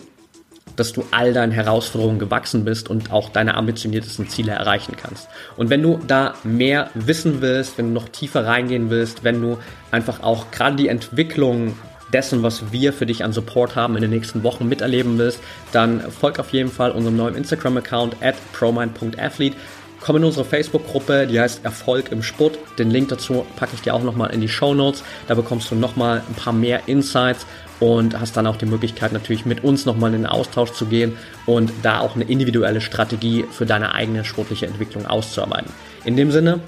[0.77, 5.27] dass du all deinen Herausforderungen gewachsen bist und auch deine ambitioniertesten Ziele erreichen kannst.
[5.57, 9.57] Und wenn du da mehr wissen willst, wenn du noch tiefer reingehen willst, wenn du
[9.91, 11.75] einfach auch gerade die Entwicklung
[12.13, 15.99] dessen, was wir für dich an Support haben in den nächsten Wochen miterleben willst, dann
[16.11, 19.57] folg auf jeden Fall unserem neuen Instagram-Account at promind.athlete.
[19.99, 22.59] Komm in unsere Facebook-Gruppe, die heißt Erfolg im Sport.
[22.77, 25.03] Den Link dazu packe ich dir auch nochmal in die Show Notes.
[25.27, 27.47] Da bekommst du nochmal ein paar mehr Insights
[27.79, 31.17] und hast dann auch die Möglichkeit natürlich mit uns nochmal in den Austausch zu gehen
[31.45, 35.71] und da auch eine individuelle Strategie für deine eigene sportliche Entwicklung auszuarbeiten.
[36.05, 36.61] In dem Sinne,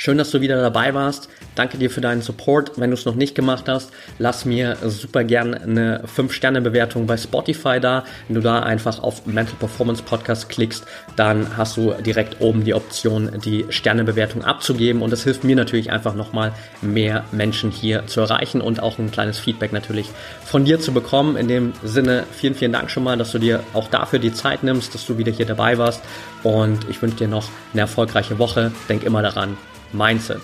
[0.00, 1.28] Schön, dass du wieder dabei warst.
[1.56, 2.78] Danke dir für deinen Support.
[2.78, 3.90] Wenn du es noch nicht gemacht hast,
[4.20, 8.04] lass mir super gern eine 5-Sterne-Bewertung bei Spotify da.
[8.28, 10.86] Wenn du da einfach auf Mental Performance Podcast klickst,
[11.18, 15.02] dann hast du direkt oben die Option, die Sternebewertung abzugeben.
[15.02, 19.10] Und das hilft mir natürlich einfach nochmal mehr Menschen hier zu erreichen und auch ein
[19.10, 20.08] kleines Feedback natürlich
[20.44, 21.36] von dir zu bekommen.
[21.36, 24.62] In dem Sinne, vielen, vielen Dank schon mal, dass du dir auch dafür die Zeit
[24.62, 26.02] nimmst, dass du wieder hier dabei warst.
[26.44, 28.70] Und ich wünsche dir noch eine erfolgreiche Woche.
[28.88, 29.56] Denk immer daran,
[29.92, 30.42] mindset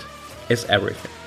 [0.49, 1.24] is everything.